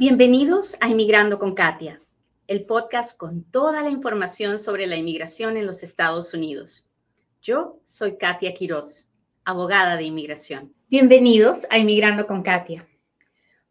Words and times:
Bienvenidos 0.00 0.76
a 0.80 0.88
Inmigrando 0.88 1.40
con 1.40 1.56
Katia, 1.56 2.00
el 2.46 2.66
podcast 2.66 3.18
con 3.18 3.42
toda 3.42 3.82
la 3.82 3.90
información 3.90 4.60
sobre 4.60 4.86
la 4.86 4.94
inmigración 4.94 5.56
en 5.56 5.66
los 5.66 5.82
Estados 5.82 6.32
Unidos. 6.32 6.86
Yo 7.42 7.80
soy 7.82 8.16
Katia 8.16 8.54
Quiroz, 8.54 9.08
abogada 9.44 9.96
de 9.96 10.04
inmigración. 10.04 10.72
Bienvenidos 10.88 11.66
a 11.68 11.78
Inmigrando 11.78 12.28
con 12.28 12.44
Katia. 12.44 12.86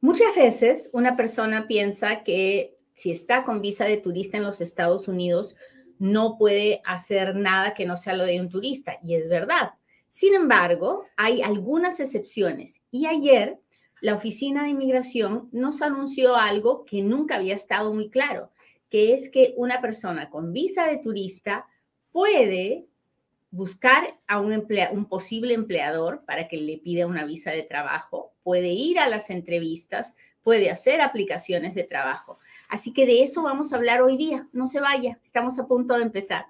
Muchas 0.01 0.35
veces 0.35 0.89
una 0.91 1.15
persona 1.15 1.65
piensa 1.65 2.23
que 2.23 2.75
si 2.93 3.09
está 3.09 3.45
con 3.45 3.61
visa 3.61 3.85
de 3.85 3.95
turista 3.95 4.35
en 4.35 4.43
los 4.43 4.59
Estados 4.59 5.07
Unidos, 5.07 5.55
no 5.97 6.37
puede 6.37 6.81
hacer 6.83 7.37
nada 7.37 7.73
que 7.73 7.85
no 7.85 7.95
sea 7.95 8.17
lo 8.17 8.25
de 8.25 8.41
un 8.41 8.49
turista, 8.49 8.99
y 9.01 9.15
es 9.15 9.29
verdad. 9.29 9.75
Sin 10.09 10.33
embargo, 10.33 11.05
hay 11.15 11.41
algunas 11.41 12.01
excepciones, 12.01 12.81
y 12.91 13.05
ayer 13.05 13.61
la 14.01 14.15
Oficina 14.15 14.63
de 14.63 14.69
Inmigración 14.69 15.49
nos 15.51 15.81
anunció 15.81 16.35
algo 16.35 16.85
que 16.85 17.01
nunca 17.01 17.35
había 17.35 17.55
estado 17.55 17.93
muy 17.93 18.09
claro, 18.09 18.51
que 18.89 19.13
es 19.13 19.29
que 19.29 19.53
una 19.57 19.81
persona 19.81 20.29
con 20.29 20.53
visa 20.53 20.85
de 20.85 20.97
turista 20.97 21.65
puede 22.11 22.85
buscar 23.49 24.19
a 24.27 24.39
un, 24.39 25.05
posible 25.09 25.53
empleador 25.53 26.23
para 26.25 26.47
que 26.47 26.57
le 26.57 26.77
pida 26.77 27.07
una 27.07 27.25
visa 27.25 27.51
de 27.51 27.63
trabajo, 27.63 28.33
puede 28.43 28.69
ir 28.69 28.99
a 28.99 29.09
las 29.09 29.29
entrevistas, 29.29 30.13
puede 30.43 30.69
hacer 30.69 31.01
aplicaciones 31.01 31.75
de 31.75 31.83
trabajo. 31.83 32.39
Así 32.69 32.93
que 32.93 33.05
de 33.05 33.23
eso 33.23 33.41
vamos 33.43 33.73
a 33.73 33.77
hablar 33.77 34.01
hoy 34.01 34.17
día. 34.17 34.47
No 34.51 34.67
se 34.67 34.79
vaya, 34.79 35.19
estamos 35.23 35.57
a 35.59 35.67
punto 35.67 35.95
de 35.95 36.03
empezar. 36.03 36.45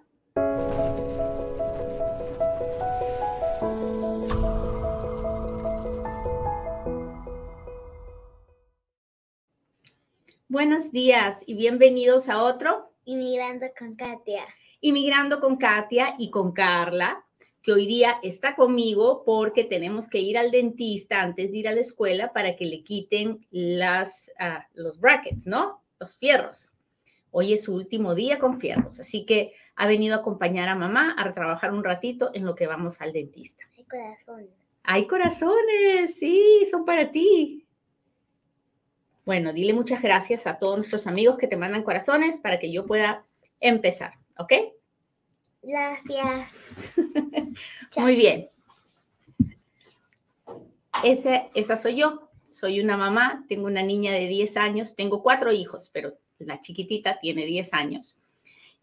Buenos 10.50 10.94
días 10.94 11.44
y 11.46 11.56
bienvenidos 11.56 12.30
a 12.30 12.42
otro 12.42 12.94
Inmigrando 13.04 13.66
con 13.78 13.98
Katia. 13.98 14.46
Inmigrando 14.80 15.42
con 15.42 15.58
Katia 15.58 16.16
y 16.18 16.32
con 16.32 16.54
Carla, 16.54 17.22
que 17.62 17.74
hoy 17.74 17.86
día 17.86 18.18
está 18.24 18.56
conmigo 18.56 19.24
porque 19.26 19.66
tenemos 19.66 20.08
que 20.08 20.20
ir 20.20 20.38
al 20.38 20.50
dentista 20.50 21.22
antes 21.22 21.52
de 21.52 21.58
ir 21.58 21.68
a 21.68 21.74
la 21.74 21.82
escuela 21.82 22.32
para 22.32 22.56
que 22.56 22.64
le 22.64 22.82
quiten 22.82 23.46
las, 23.52 24.32
ah, 24.40 24.66
los 24.74 25.02
brackets, 25.02 25.48
¿no? 25.48 25.84
Los 26.00 26.18
fierros. 26.18 26.72
Hoy 27.32 27.52
es 27.52 27.66
su 27.66 27.76
último 27.76 28.16
día 28.16 28.40
con 28.40 28.62
fierros, 28.62 29.02
así 29.02 29.26
que 29.26 29.52
ha 29.76 29.86
venido 29.86 30.16
a 30.16 30.20
acompañar 30.20 30.70
a 30.70 30.76
mamá 30.76 31.14
a 31.18 31.30
trabajar 31.34 31.74
un 31.74 31.84
ratito 31.84 32.32
en 32.34 32.46
lo 32.46 32.56
que 32.56 32.68
vamos 32.68 33.02
al 33.02 33.12
dentista. 33.12 33.66
Hay 33.76 33.84
corazones. 33.84 34.50
Hay 34.84 35.08
corazones, 35.08 36.18
sí, 36.18 36.66
son 36.72 36.86
para 36.86 37.12
ti. 37.12 37.67
Bueno, 39.28 39.52
dile 39.52 39.74
muchas 39.74 40.02
gracias 40.02 40.48
a 40.48 40.58
todos 40.58 40.78
nuestros 40.78 41.06
amigos 41.06 41.38
que 41.38 41.50
te 41.50 41.58
mandan 41.58 41.84
corazones 41.84 42.38
para 42.38 42.60
que 42.60 42.72
yo 42.72 42.86
pueda 42.86 43.26
empezar, 43.60 44.14
¿ok? 44.38 44.54
Gracias. 45.62 46.50
Muy 47.98 48.16
bien. 48.16 48.50
Ese, 51.04 51.50
esa 51.54 51.76
soy 51.76 51.98
yo. 51.98 52.30
Soy 52.46 52.80
una 52.80 52.96
mamá, 52.96 53.44
tengo 53.50 53.68
una 53.68 53.84
niña 53.84 54.14
de 54.14 54.30
10 54.30 54.56
años, 54.56 54.96
tengo 54.96 55.22
cuatro 55.22 55.52
hijos, 55.52 55.90
pero 55.92 56.14
la 56.40 56.62
chiquitita 56.62 57.20
tiene 57.20 57.46
10 57.46 57.74
años. 57.74 58.18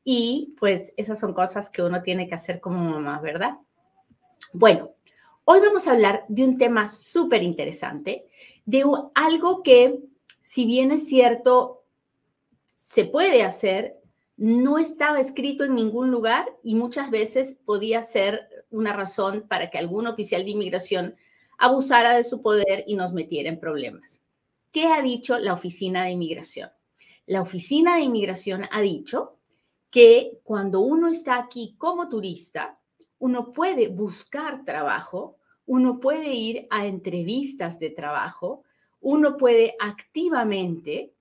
Y 0.05 0.53
pues 0.61 0.93
esas 0.99 1.19
son 1.19 1.33
cosas 1.33 1.71
que 1.71 1.81
uno 1.81 2.03
tiene 2.03 2.29
que 2.29 2.35
hacer 2.35 2.61
como 2.61 2.91
mamá, 2.91 3.19
¿verdad? 3.23 3.57
Bueno, 4.53 4.91
hoy 5.47 5.61
vamos 5.61 5.89
a 5.89 5.93
hablar 5.93 6.25
de 6.29 6.45
un 6.45 6.59
tema 6.59 6.87
súper 6.87 7.43
interesante, 7.43 8.27
de 8.67 8.85
algo 9.15 9.63
que 9.63 10.13
si 10.45 10.67
bien 10.67 10.93
es 10.93 11.09
cierto, 11.09 11.85
se 12.71 13.07
puede 13.07 13.43
hacer, 13.43 13.97
no 14.37 14.79
estaba 14.79 15.19
escrito 15.19 15.65
en 15.65 15.75
ningún 15.75 16.11
lugar 16.11 16.47
y 16.63 16.75
muchas 16.75 17.11
veces 17.11 17.59
podía 17.65 18.03
ser 18.03 18.47
una 18.71 18.93
razón 18.93 19.47
para 19.49 19.71
que 19.71 19.79
algún 19.79 20.07
oficial 20.07 20.45
de 20.45 20.51
inmigración 20.51 21.17
abusara 21.57 22.15
de 22.15 22.25
su 22.25 22.43
poder 22.43 22.85
y 22.87 22.95
nos 22.95 23.15
metiera 23.15 23.49
en 23.49 23.59
problemas. 23.59 24.23
¿Qué 24.71 24.87
ha 24.89 25.01
dicho 25.01 25.39
la 25.39 25.55
Oficina 25.55 26.05
de 26.05 26.11
Inmigración? 26.11 26.69
La 27.25 27.41
Oficina 27.41 27.97
de 27.97 28.03
Inmigración 28.03 28.67
ha 28.71 28.83
dicho 28.83 29.39
que 29.91 30.41
cuando 30.43 30.81
uno 30.81 31.09
está 31.09 31.39
aquí 31.39 31.75
como 31.79 32.11
turista, 32.11 32.79
uno 33.19 33.51
puede 33.51 33.89
buscar 33.89 34.67
trabajo, 34.67 35.39
uno 35.65 36.01
puede 36.01 36.35
ir 36.35 36.67
a 36.69 36.87
entrevistas 36.87 37.79
de 37.79 37.89
trabajo, 37.89 38.65
uno 39.05 39.37
puede 39.37 39.75
activamente 39.81 41.13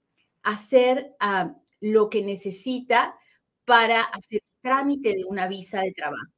hacer 0.41 1.15
ah, 1.19 1.53
lo 1.81 2.09
que 2.09 2.23
necesita 2.23 3.13
para 3.65 4.03
hacer 4.03 4.41
el 4.41 4.61
trámite 4.61 5.09
de 5.09 5.25
una 5.25 5.49
visa 5.49 5.81
de 5.81 5.91
trabajo. 5.91 6.31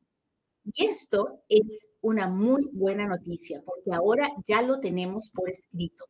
Y 0.74 0.86
esto 0.86 1.44
es 1.48 1.88
una 2.02 2.28
muy 2.28 2.68
buena 2.74 3.06
noticia 3.06 3.62
porque 3.64 3.92
ahora 3.94 4.32
ya 4.48 4.64
lo 4.64 4.80
tenemos 4.80 5.30
por 5.30 5.48
escrito. 5.50 6.06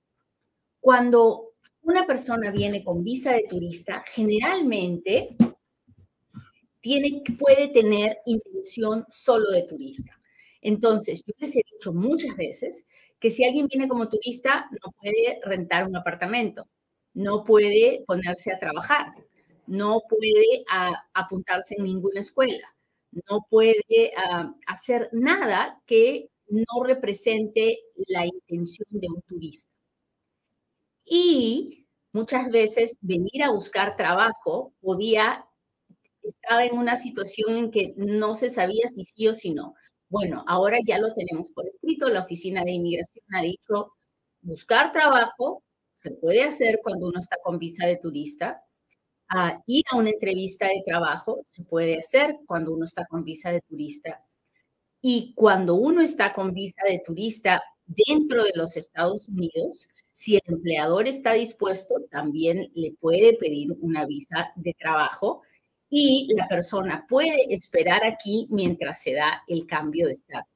Cuando 0.80 1.56
una 1.82 2.08
persona 2.08 2.52
viene 2.52 2.82
con 2.82 3.04
visa 3.04 3.34
de 3.34 3.46
turista, 3.50 4.04
generalmente 4.06 5.36
tiene, 6.80 7.24
puede 7.38 7.68
tener 7.70 8.20
intención 8.26 9.06
solo 9.10 9.52
de 9.52 9.64
turista. 9.64 10.18
Entonces, 10.62 11.22
yo 11.26 11.34
les 11.40 11.56
he 11.58 11.62
dicho 11.74 11.92
muchas 11.92 12.38
veces 12.38 12.86
que 13.20 13.32
si 13.32 13.44
alguien 13.46 13.68
viene 13.68 13.88
como 13.88 14.10
turista 14.10 14.70
no 14.72 14.92
puede 15.00 15.40
rentar 15.44 15.88
un 15.88 15.96
apartamento, 15.98 16.68
no 17.14 17.44
puede 17.44 18.04
ponerse 18.08 18.54
a 18.54 18.60
trabajar, 18.60 19.08
no 19.68 20.02
puede 20.10 20.64
apuntarse 21.14 21.76
en 21.78 21.86
ninguna 21.86 22.20
escuela, 22.20 22.76
no 23.30 23.46
puede 23.50 24.12
hacer 24.68 25.10
nada 25.14 25.82
que 25.86 26.30
no 26.50 26.84
represente 26.84 27.80
la 28.08 28.26
intención 28.26 28.88
de 28.92 29.08
un 29.08 29.22
turista. 29.24 29.70
Y 31.06 31.88
muchas 32.14 32.50
veces 32.50 32.98
venir 33.02 33.44
a 33.44 33.52
buscar 33.52 33.96
trabajo 33.96 34.74
podía, 34.82 35.46
estaba 36.24 36.66
en 36.66 36.78
una 36.78 36.98
situación 36.98 37.58
en 37.58 37.72
que 37.72 37.94
no 37.98 38.36
se 38.36 38.50
sabía 38.50 38.88
si 38.88 39.04
sí 39.04 39.28
o 39.28 39.34
si 39.34 39.54
no. 39.54 39.76
Bueno, 40.18 40.46
ahora 40.48 40.78
ya 40.82 40.98
lo 40.98 41.14
tenemos 41.14 41.52
por 41.52 41.68
escrito. 41.68 42.08
La 42.08 42.22
Oficina 42.22 42.64
de 42.64 42.72
Inmigración 42.72 43.26
ha 43.34 43.42
dicho, 43.42 43.92
buscar 44.42 44.94
trabajo 44.94 45.62
se 45.94 46.12
puede 46.12 46.42
hacer 46.42 46.80
cuando 46.82 47.08
uno 47.10 47.20
está 47.20 47.36
con 47.44 47.60
visa 47.60 47.86
de 47.86 47.98
turista. 47.98 48.64
Ah, 49.28 49.62
ir 49.68 49.84
a 49.92 49.98
una 49.98 50.12
entrevista 50.12 50.68
de 50.68 50.82
trabajo 50.86 51.42
se 51.46 51.66
puede 51.66 51.98
hacer 51.98 52.38
cuando 52.46 52.72
uno 52.74 52.86
está 52.86 53.06
con 53.08 53.26
visa 53.26 53.52
de 53.52 53.60
turista. 53.60 54.24
Y 55.02 55.34
cuando 55.36 55.76
uno 55.76 56.00
está 56.00 56.32
con 56.32 56.54
visa 56.54 56.84
de 56.88 57.04
turista 57.06 57.62
dentro 57.86 58.46
de 58.46 58.54
los 58.56 58.78
Estados 58.78 59.28
Unidos, 59.28 59.90
si 60.14 60.38
el 60.38 60.44
empleador 60.46 61.10
está 61.10 61.34
dispuesto, 61.34 61.96
también 62.10 62.72
le 62.74 62.94
puede 63.02 63.34
pedir 63.34 63.74
una 63.82 64.06
visa 64.06 64.54
de 64.56 64.74
trabajo 64.80 65.42
y 65.90 66.34
la 66.36 66.48
persona 66.48 67.06
puede 67.08 67.54
esperar 67.54 68.04
aquí 68.06 68.48
mientras 68.50 69.02
se 69.02 69.14
da 69.14 69.44
el 69.48 69.66
cambio 69.66 70.08
de 70.08 70.14
estatus. 70.14 70.52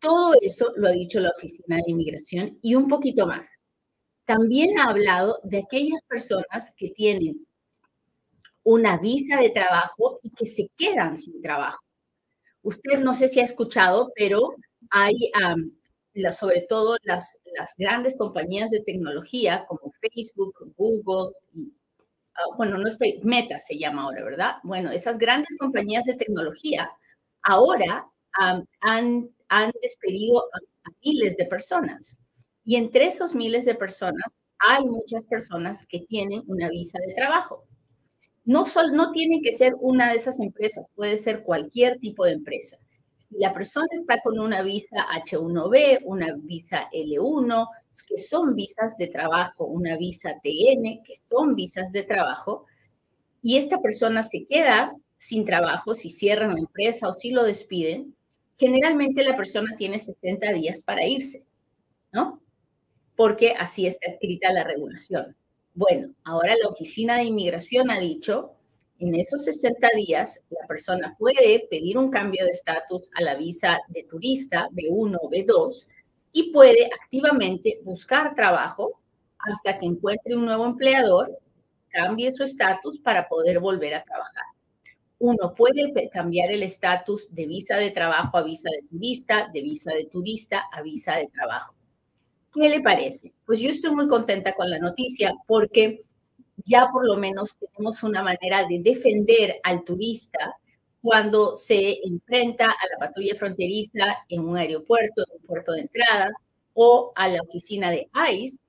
Todo 0.00 0.34
eso 0.40 0.72
lo 0.76 0.88
ha 0.88 0.92
dicho 0.92 1.20
la 1.20 1.30
Oficina 1.30 1.76
de 1.76 1.90
Inmigración 1.90 2.58
y 2.62 2.74
un 2.74 2.88
poquito 2.88 3.26
más. 3.26 3.58
También 4.24 4.78
ha 4.78 4.90
hablado 4.90 5.40
de 5.42 5.58
aquellas 5.58 6.02
personas 6.06 6.72
que 6.76 6.90
tienen 6.90 7.46
una 8.62 8.98
visa 8.98 9.40
de 9.40 9.50
trabajo 9.50 10.20
y 10.22 10.30
que 10.30 10.46
se 10.46 10.68
quedan 10.76 11.18
sin 11.18 11.40
trabajo. 11.40 11.82
Usted 12.62 12.98
no 13.00 13.14
sé 13.14 13.28
si 13.28 13.40
ha 13.40 13.44
escuchado, 13.44 14.12
pero 14.14 14.54
hay 14.90 15.14
sobre 16.32 16.66
todo 16.68 16.96
las, 17.02 17.38
las 17.56 17.74
grandes 17.78 18.16
compañías 18.16 18.70
de 18.70 18.80
tecnología 18.80 19.64
como 19.66 19.90
Facebook, 19.92 20.74
Google 20.76 21.34
y 21.54 21.72
bueno, 22.56 22.78
no 22.78 22.88
estoy, 22.88 23.20
Meta 23.22 23.58
se 23.58 23.78
llama 23.78 24.02
ahora, 24.02 24.24
¿verdad? 24.24 24.52
Bueno, 24.62 24.90
esas 24.90 25.18
grandes 25.18 25.56
compañías 25.58 26.04
de 26.04 26.14
tecnología 26.14 26.90
ahora 27.42 28.06
han, 28.32 29.30
han 29.48 29.72
despedido 29.82 30.44
a, 30.54 30.58
miles 31.04 31.36
de 31.36 31.46
personas. 31.46 32.16
Y 32.64 32.76
entre 32.76 33.06
esos 33.06 33.34
miles 33.34 33.64
de 33.64 33.74
personas 33.74 34.36
hay 34.58 34.84
muchas 34.84 35.26
personas 35.26 35.86
que 35.86 36.00
tienen 36.00 36.42
una 36.46 36.68
visa 36.68 36.98
de 37.06 37.14
trabajo. 37.14 37.64
No, 38.44 38.66
sol, 38.66 38.92
no 38.94 39.12
tiene 39.12 39.40
que 39.42 39.52
ser 39.52 39.74
una 39.80 40.08
de 40.08 40.16
esas 40.16 40.40
empresas, 40.40 40.88
puede 40.94 41.16
ser 41.16 41.42
cualquier 41.42 41.98
tipo 41.98 42.24
de 42.24 42.32
empresa. 42.32 42.78
Si 43.16 43.36
la 43.38 43.52
persona 43.52 43.88
está 43.92 44.20
con 44.22 44.38
una 44.38 44.62
visa 44.62 45.06
H1B, 45.24 46.00
una 46.04 46.34
visa 46.36 46.88
L1, 46.92 47.68
que 48.02 48.18
son 48.18 48.54
visas 48.54 48.96
de 48.96 49.08
trabajo, 49.08 49.64
una 49.64 49.96
visa 49.96 50.34
TN, 50.42 51.02
que 51.04 51.14
son 51.28 51.54
visas 51.54 51.92
de 51.92 52.02
trabajo, 52.02 52.66
y 53.42 53.56
esta 53.56 53.80
persona 53.80 54.22
se 54.22 54.46
queda 54.46 54.92
sin 55.16 55.44
trabajo, 55.44 55.94
si 55.94 56.10
cierran 56.10 56.54
la 56.54 56.60
empresa 56.60 57.08
o 57.08 57.14
si 57.14 57.30
lo 57.30 57.44
despiden, 57.44 58.14
generalmente 58.56 59.22
la 59.24 59.36
persona 59.36 59.76
tiene 59.76 59.98
60 59.98 60.52
días 60.52 60.82
para 60.82 61.06
irse, 61.06 61.44
¿no? 62.12 62.40
Porque 63.16 63.52
así 63.52 63.86
está 63.86 64.06
escrita 64.06 64.52
la 64.52 64.64
regulación. 64.64 65.36
Bueno, 65.74 66.14
ahora 66.24 66.54
la 66.60 66.68
Oficina 66.68 67.18
de 67.18 67.24
Inmigración 67.24 67.90
ha 67.90 67.98
dicho, 67.98 68.52
en 68.98 69.14
esos 69.14 69.44
60 69.44 69.88
días, 69.94 70.42
la 70.50 70.66
persona 70.66 71.14
puede 71.18 71.66
pedir 71.70 71.98
un 71.98 72.10
cambio 72.10 72.44
de 72.44 72.50
estatus 72.50 73.10
a 73.14 73.22
la 73.22 73.36
visa 73.36 73.78
de 73.88 74.02
turista 74.04 74.68
B1 74.72 75.18
o 75.20 75.30
B2 75.30 75.86
y 76.38 76.52
puede 76.52 76.86
activamente 76.86 77.80
buscar 77.82 78.32
trabajo 78.36 79.00
hasta 79.38 79.76
que 79.76 79.86
encuentre 79.86 80.36
un 80.36 80.44
nuevo 80.44 80.66
empleador, 80.66 81.36
cambie 81.88 82.30
su 82.30 82.44
estatus 82.44 83.00
para 83.00 83.28
poder 83.28 83.58
volver 83.58 83.94
a 83.94 84.04
trabajar. 84.04 84.44
Uno 85.18 85.52
puede 85.52 85.92
cambiar 86.10 86.52
el 86.52 86.62
estatus 86.62 87.26
de 87.34 87.46
visa 87.46 87.76
de 87.76 87.90
trabajo 87.90 88.38
a 88.38 88.44
visa 88.44 88.70
de 88.70 88.86
turista, 88.88 89.48
de 89.52 89.62
visa 89.62 89.92
de 89.92 90.04
turista 90.04 90.62
a 90.70 90.80
visa 90.80 91.16
de 91.16 91.26
trabajo. 91.26 91.74
¿Qué 92.54 92.68
le 92.68 92.82
parece? 92.82 93.32
Pues 93.44 93.58
yo 93.58 93.70
estoy 93.70 93.92
muy 93.92 94.06
contenta 94.06 94.54
con 94.54 94.70
la 94.70 94.78
noticia 94.78 95.34
porque 95.48 96.04
ya 96.64 96.88
por 96.92 97.04
lo 97.04 97.16
menos 97.16 97.56
tenemos 97.56 98.04
una 98.04 98.22
manera 98.22 98.64
de 98.68 98.78
defender 98.80 99.58
al 99.64 99.82
turista 99.82 100.54
cuando 101.02 101.56
se 101.56 101.98
enfrenta 102.04 102.66
a 102.66 102.88
la 102.92 103.06
patrulla 103.06 103.34
fronteriza 103.34 104.18
en 104.28 104.40
un 104.40 104.56
aeropuerto, 104.56 105.22
en 105.22 105.40
un 105.40 105.46
puerto 105.46 105.72
de 105.72 105.82
entrada 105.82 106.30
o 106.74 107.12
a 107.14 107.28
la 107.28 107.42
oficina 107.42 107.90
de 107.90 108.08
ICE 108.32 108.60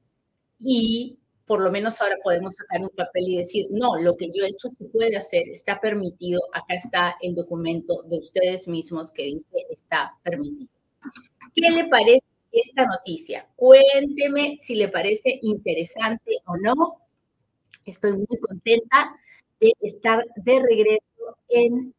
y 0.59 1.17
por 1.45 1.61
lo 1.61 1.71
menos 1.71 1.99
ahora 1.99 2.15
podemos 2.23 2.53
sacar 2.55 2.81
un 2.81 2.89
papel 2.89 3.23
y 3.27 3.37
decir, 3.37 3.65
no, 3.71 3.97
lo 3.97 4.15
que 4.15 4.27
yo 4.27 4.43
he 4.43 4.49
hecho 4.49 4.69
se 4.77 4.85
puede 4.85 5.17
hacer, 5.17 5.49
está 5.49 5.81
permitido, 5.81 6.41
acá 6.53 6.75
está 6.75 7.15
el 7.21 7.33
documento 7.33 8.03
de 8.03 8.19
ustedes 8.19 8.67
mismos 8.67 9.11
que 9.11 9.23
dice 9.23 9.47
está 9.71 10.15
permitido. 10.21 10.69
¿Qué 11.55 11.71
le 11.71 11.87
parece 11.87 12.23
esta 12.51 12.85
noticia? 12.85 13.47
Cuénteme 13.55 14.59
si 14.61 14.75
le 14.75 14.89
parece 14.89 15.39
interesante 15.41 16.37
o 16.45 16.55
no. 16.57 17.01
Estoy 17.83 18.11
muy 18.11 18.39
contenta 18.47 19.15
de 19.59 19.73
estar 19.81 20.23
de 20.35 20.59
regreso 20.59 21.37
en 21.47 21.95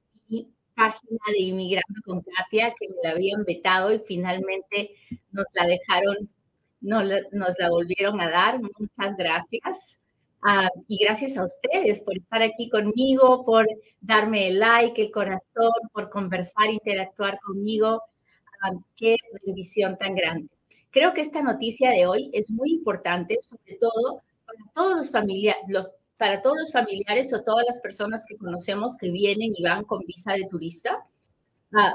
página 0.80 1.18
de 1.32 1.40
Inmigrando 1.40 2.00
con 2.04 2.22
Katia, 2.22 2.74
que 2.78 2.88
me 2.88 2.94
la 3.02 3.10
habían 3.10 3.44
vetado 3.44 3.92
y 3.92 3.98
finalmente 3.98 4.94
nos 5.32 5.46
la 5.54 5.66
dejaron 5.66 6.28
nos, 6.80 7.04
nos 7.32 7.58
la 7.58 7.68
volvieron 7.68 8.20
a 8.20 8.30
dar. 8.30 8.60
Muchas 8.60 9.16
gracias. 9.16 10.00
Ah, 10.42 10.70
y 10.88 11.04
gracias 11.04 11.36
a 11.36 11.44
ustedes 11.44 12.00
por 12.00 12.16
estar 12.16 12.42
aquí 12.42 12.70
conmigo, 12.70 13.44
por 13.44 13.68
darme 14.00 14.48
el 14.48 14.58
like, 14.58 15.02
el 15.02 15.10
corazón, 15.10 15.72
por 15.92 16.08
conversar, 16.08 16.70
interactuar 16.70 17.38
conmigo. 17.40 18.02
Ah, 18.62 18.72
qué 18.96 19.16
bendición 19.44 19.98
tan 19.98 20.14
grande. 20.14 20.48
Creo 20.90 21.12
que 21.12 21.20
esta 21.20 21.42
noticia 21.42 21.90
de 21.90 22.06
hoy 22.06 22.30
es 22.32 22.50
muy 22.50 22.72
importante, 22.72 23.36
sobre 23.40 23.74
todo 23.74 24.22
para 24.46 24.58
todos 24.74 24.96
los 24.96 25.10
familiares, 25.10 25.62
los, 25.68 25.88
para 26.20 26.42
todos 26.42 26.58
los 26.58 26.70
familiares 26.70 27.32
o 27.32 27.42
todas 27.42 27.64
las 27.66 27.78
personas 27.78 28.26
que 28.28 28.36
conocemos 28.36 28.94
que 28.98 29.10
vienen 29.10 29.52
y 29.56 29.62
van 29.62 29.84
con 29.84 30.00
visa 30.00 30.34
de 30.34 30.46
turista 30.50 31.06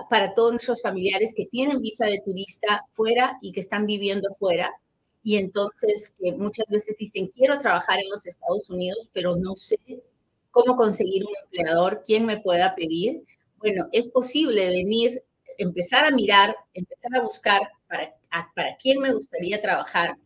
para 0.09 0.33
todos 0.33 0.53
nuestros 0.53 0.81
familiares 0.81 1.31
que 1.37 1.45
tienen 1.45 1.79
visa 1.79 2.07
de 2.07 2.23
turista 2.25 2.87
fuera 2.93 3.37
y 3.39 3.51
que 3.51 3.59
están 3.59 3.85
viviendo 3.85 4.33
fuera. 4.33 4.73
Y 5.21 5.35
entonces 5.35 6.11
que 6.17 6.31
muchas 6.31 6.65
veces 6.69 6.97
dicen, 6.97 7.27
quiero 7.35 7.59
trabajar 7.59 7.99
en 7.99 8.09
los 8.09 8.25
Estados 8.25 8.67
Unidos, 8.71 9.11
pero 9.13 9.35
no 9.35 9.55
sé 9.55 9.77
cómo 10.49 10.75
conseguir 10.75 11.23
un 11.23 11.33
empleador, 11.43 12.01
quién 12.03 12.25
me 12.25 12.39
pueda 12.39 12.73
pedir. 12.73 13.21
Bueno, 13.57 13.89
es 13.91 14.07
posible 14.07 14.69
venir, 14.69 15.21
empezar 15.59 16.03
a 16.03 16.09
mirar, 16.09 16.55
empezar 16.73 17.15
a 17.15 17.21
buscar 17.21 17.61
para, 17.87 18.15
para 18.55 18.75
quién 18.77 18.99
me 19.01 19.13
gustaría 19.13 19.61
trabajar 19.61 20.17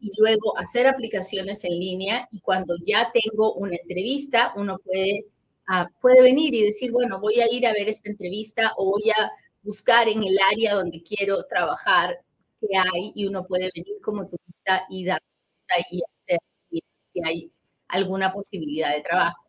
y 0.00 0.10
luego 0.18 0.56
hacer 0.58 0.86
aplicaciones 0.86 1.64
en 1.64 1.78
línea 1.78 2.28
y 2.32 2.40
cuando 2.40 2.74
ya 2.84 3.10
tengo 3.12 3.54
una 3.54 3.76
entrevista, 3.76 4.52
uno 4.56 4.78
puede 4.78 5.26
puede 6.00 6.22
venir 6.22 6.54
y 6.54 6.64
decir, 6.64 6.90
bueno, 6.92 7.20
voy 7.20 7.40
a 7.40 7.52
ir 7.52 7.66
a 7.66 7.72
ver 7.72 7.88
esta 7.88 8.10
entrevista 8.10 8.72
o 8.76 8.90
voy 8.92 9.10
a 9.10 9.30
buscar 9.62 10.08
en 10.08 10.22
el 10.24 10.36
área 10.52 10.74
donde 10.74 11.02
quiero 11.02 11.44
trabajar 11.44 12.18
qué 12.60 12.76
hay 12.76 13.12
y 13.14 13.26
uno 13.26 13.46
puede 13.46 13.70
venir 13.74 14.00
como 14.02 14.26
turista 14.26 14.84
y 14.88 15.04
dar 15.04 15.22
y 15.90 16.02
hacer 16.02 16.40
si 17.12 17.20
hay 17.24 17.52
alguna 17.88 18.32
posibilidad 18.32 18.94
de 18.94 19.02
trabajo. 19.02 19.44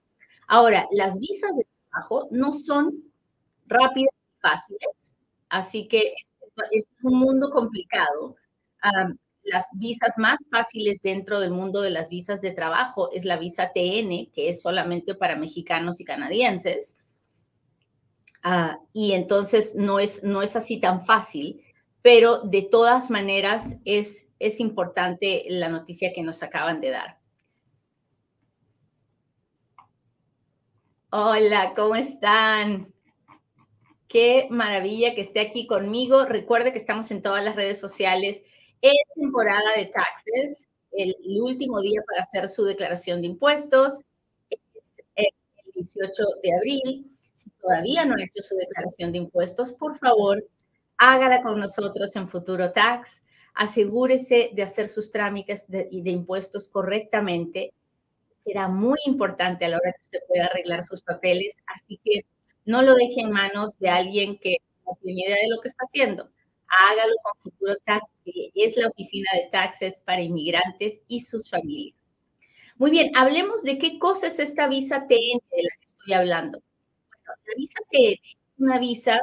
Ahora, 0.48 0.88
las 0.92 1.18
visas 1.20 1.56
de 1.58 1.66
trabajo 1.90 2.28
no 2.32 2.52
son 2.52 3.12
rápidas 3.66 4.14
y 4.14 4.42
fáciles, 4.42 5.16
así 5.50 5.88
que 5.88 6.14
es 6.72 6.86
un 7.04 7.20
mundo 7.20 7.50
complicado 7.50 8.36
las 9.44 9.68
visas 9.74 10.18
más 10.18 10.46
fáciles 10.50 11.02
dentro 11.02 11.40
del 11.40 11.52
mundo 11.52 11.82
de 11.82 11.90
las 11.90 12.10
visas 12.10 12.42
de 12.42 12.52
trabajo 12.52 13.12
es 13.12 13.26
la 13.26 13.38
visa 13.38 13.72
TN, 13.74 14.32
que 14.34 14.50
es 14.50 14.62
solamente 14.62 15.16
para 15.16 15.36
mexicanos 15.36 16.00
y 16.00 16.06
canadienses. 16.06 16.98
Ah, 18.44 18.80
y 18.94 19.14
entonces 19.14 19.76
no 19.76 20.00
es, 20.00 20.24
no 20.24 20.42
es 20.42 20.56
así 20.56 20.80
tan 20.80 21.02
fácil, 21.02 21.64
pero 22.02 22.40
de 22.40 22.64
todas 22.64 23.10
maneras 23.10 23.78
es, 23.86 24.30
es 24.40 24.60
importante 24.60 25.46
la 25.48 25.70
noticia 25.70 26.12
que 26.14 26.24
nos 26.24 26.42
acaban 26.44 26.82
de 26.82 26.90
dar. 26.90 27.20
Hola, 31.12 31.74
¿cómo 31.76 31.96
están? 31.96 32.94
Qué 34.08 34.48
maravilla 34.50 35.14
que 35.14 35.22
esté 35.22 35.42
aquí 35.42 35.68
conmigo. 35.68 36.26
Recuerde 36.26 36.72
que 36.72 36.78
estamos 36.78 37.12
en 37.12 37.22
todas 37.22 37.44
las 37.44 37.56
redes 37.56 37.80
sociales 37.80 38.42
es 38.82 38.98
temporada 39.16 39.76
de 39.78 39.86
taxes, 39.86 40.68
el, 40.92 41.16
último 41.42 41.80
día 41.82 42.02
para 42.08 42.22
hacer 42.22 42.50
su 42.50 42.64
declaración 42.64 43.22
de 43.22 43.28
impuestos 43.28 44.02
es 44.50 44.60
el 45.16 45.74
18 45.74 46.24
de 46.44 46.56
abril. 46.56 47.18
Si 47.34 47.50
todavía 47.62 48.06
no 48.06 48.16
ha 48.16 48.24
hecho 48.24 48.44
su 48.44 48.56
declaración 48.56 49.12
de 49.12 49.20
impuestos, 49.20 49.74
por 49.74 49.98
favor, 49.98 50.46
hágala 50.98 51.42
con 51.42 51.60
nosotros 51.60 52.16
en 52.16 52.28
Futuro 52.28 52.72
Tax. 52.72 53.24
Asegúrese 53.54 54.52
de 54.54 54.64
hacer 54.64 54.88
sus 54.88 55.12
trámites 55.12 55.70
de, 55.70 55.88
de 55.92 56.12
impuestos 56.12 56.68
correctamente. 56.68 57.74
Será 58.38 58.68
muy 58.68 59.00
importante 59.06 59.66
a 59.66 59.70
la 59.70 59.78
hora 59.78 59.94
que 59.94 60.02
usted 60.04 60.20
pueda 60.28 60.46
arreglar 60.46 60.84
sus 60.84 61.02
papeles, 61.02 61.56
así 61.68 62.00
que 62.04 62.26
no 62.66 62.82
lo 62.82 62.96
deje 62.96 63.22
en 63.22 63.32
manos 63.32 63.78
de 63.80 63.90
alguien 63.90 64.38
que 64.38 64.58
no 64.86 64.98
tiene 65.02 65.22
idea 65.22 65.36
de 65.36 65.50
lo 65.50 65.62
que 65.62 65.68
está 65.68 65.86
haciendo 65.86 66.30
hágalo 66.78 67.14
con 67.24 67.42
Futuro 67.42 67.76
Tax, 67.86 68.06
que 68.24 68.52
es 68.56 68.78
la 68.78 68.88
oficina 68.88 69.30
de 69.34 69.50
taxes 69.52 70.02
para 70.06 70.22
inmigrantes 70.22 71.02
y 71.08 71.22
sus 71.22 71.50
familias. 71.50 71.96
Muy 72.78 72.92
bien, 72.92 73.12
hablemos 73.16 73.64
de 73.64 73.78
qué 73.78 74.00
cosa 74.00 74.28
es 74.28 74.40
esta 74.40 74.68
visa 74.68 75.08
TN 75.08 75.40
de 75.52 75.64
la 75.64 75.70
que 75.80 75.86
estoy 75.86 76.14
hablando. 76.14 76.60
Bueno, 77.08 77.42
la 77.46 77.54
visa 77.56 77.80
TN 77.92 78.20
es 78.24 78.38
una 78.58 78.80
visa 78.80 79.20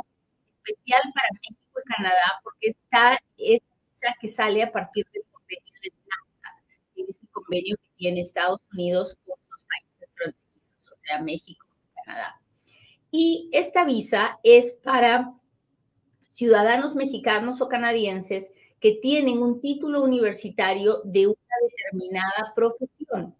especial 0.65 1.03
para 1.15 1.29
México 1.35 1.81
y 1.85 1.95
Canadá 1.95 2.41
porque 2.43 2.69
está, 2.69 3.19
es 3.37 3.61
visa 3.93 4.15
que 4.21 4.29
sale 4.29 4.63
a 4.63 4.71
partir 4.71 5.07
del 5.13 5.23
convenio 5.33 5.75
de 5.83 5.91
NAFTA, 5.91 6.63
que 6.95 7.03
es 7.03 7.21
el 7.23 7.29
convenio 7.31 7.77
que 7.77 7.91
tiene 7.97 8.21
Estados 8.21 8.61
Unidos 8.73 9.17
con 9.25 9.39
los 9.51 9.63
países 9.65 10.15
fronterizos, 10.15 10.93
o 10.93 11.01
sea, 11.05 11.21
México 11.21 11.67
y 11.67 12.05
Canadá. 12.05 12.41
Y 13.11 13.49
esta 13.53 13.85
visa 13.85 14.39
es 14.43 14.73
para 14.85 15.38
ciudadanos 16.39 16.95
mexicanos 16.95 17.61
o 17.61 17.69
canadienses 17.69 18.53
que 18.79 18.93
tienen 19.03 19.39
un 19.39 19.61
título 19.61 20.05
universitario 20.05 21.01
de 21.03 21.27
una 21.27 21.57
determinada 21.69 22.53
profesión. 22.55 23.35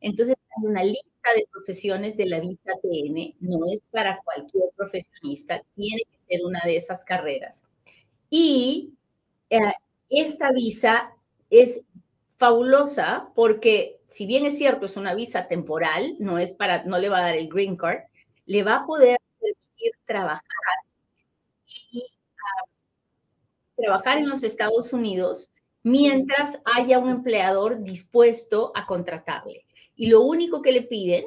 Entonces, 0.00 0.36
hay 0.56 0.70
una 0.70 0.84
lista 0.84 1.30
de 1.34 1.48
profesiones 1.50 2.16
de 2.16 2.26
la 2.26 2.38
visa 2.38 2.70
TN, 2.80 3.34
no 3.40 3.58
es 3.72 3.80
para 3.90 4.20
cualquier 4.22 4.70
profesionista, 4.76 5.60
tiene 5.74 6.02
que 6.08 6.36
ser 6.36 6.46
una 6.46 6.60
de 6.64 6.76
esas 6.76 7.04
carreras. 7.04 7.64
Y 8.30 8.92
eh, 9.50 9.58
esta 10.08 10.52
visa 10.52 11.10
es 11.50 11.80
fabulosa 12.36 13.32
porque 13.34 13.98
si 14.06 14.26
bien 14.26 14.46
es 14.46 14.56
cierto 14.56 14.86
es 14.86 14.96
una 14.96 15.14
visa 15.14 15.48
temporal, 15.48 16.14
no 16.20 16.38
es 16.38 16.52
para 16.52 16.84
no 16.84 16.98
le 16.98 17.08
va 17.08 17.18
a 17.18 17.22
dar 17.22 17.36
el 17.36 17.48
green 17.48 17.76
card, 17.76 18.04
le 18.46 18.62
va 18.62 18.76
a 18.76 18.86
poder 18.86 19.18
permitir 19.40 19.92
trabajar 20.06 20.44
trabajar 23.76 24.18
en 24.18 24.28
los 24.28 24.42
Estados 24.42 24.92
Unidos 24.92 25.50
mientras 25.82 26.60
haya 26.64 26.98
un 26.98 27.10
empleador 27.10 27.82
dispuesto 27.82 28.72
a 28.74 28.86
contratarle. 28.86 29.66
Y 29.96 30.08
lo 30.08 30.22
único 30.22 30.62
que 30.62 30.72
le 30.72 30.82
piden 30.82 31.24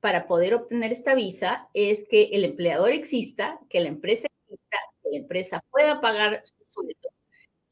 para 0.00 0.26
poder 0.26 0.54
obtener 0.54 0.92
esta 0.92 1.14
visa 1.14 1.68
es 1.74 2.06
que 2.08 2.30
el 2.32 2.44
empleador 2.44 2.92
exista, 2.92 3.58
que 3.68 3.80
la 3.80 3.88
empresa 3.88 4.28
exista, 4.44 4.78
que 5.02 5.10
la 5.10 5.16
empresa 5.18 5.64
pueda 5.70 6.00
pagar 6.00 6.40
su 6.44 6.54
sueldo 6.68 7.08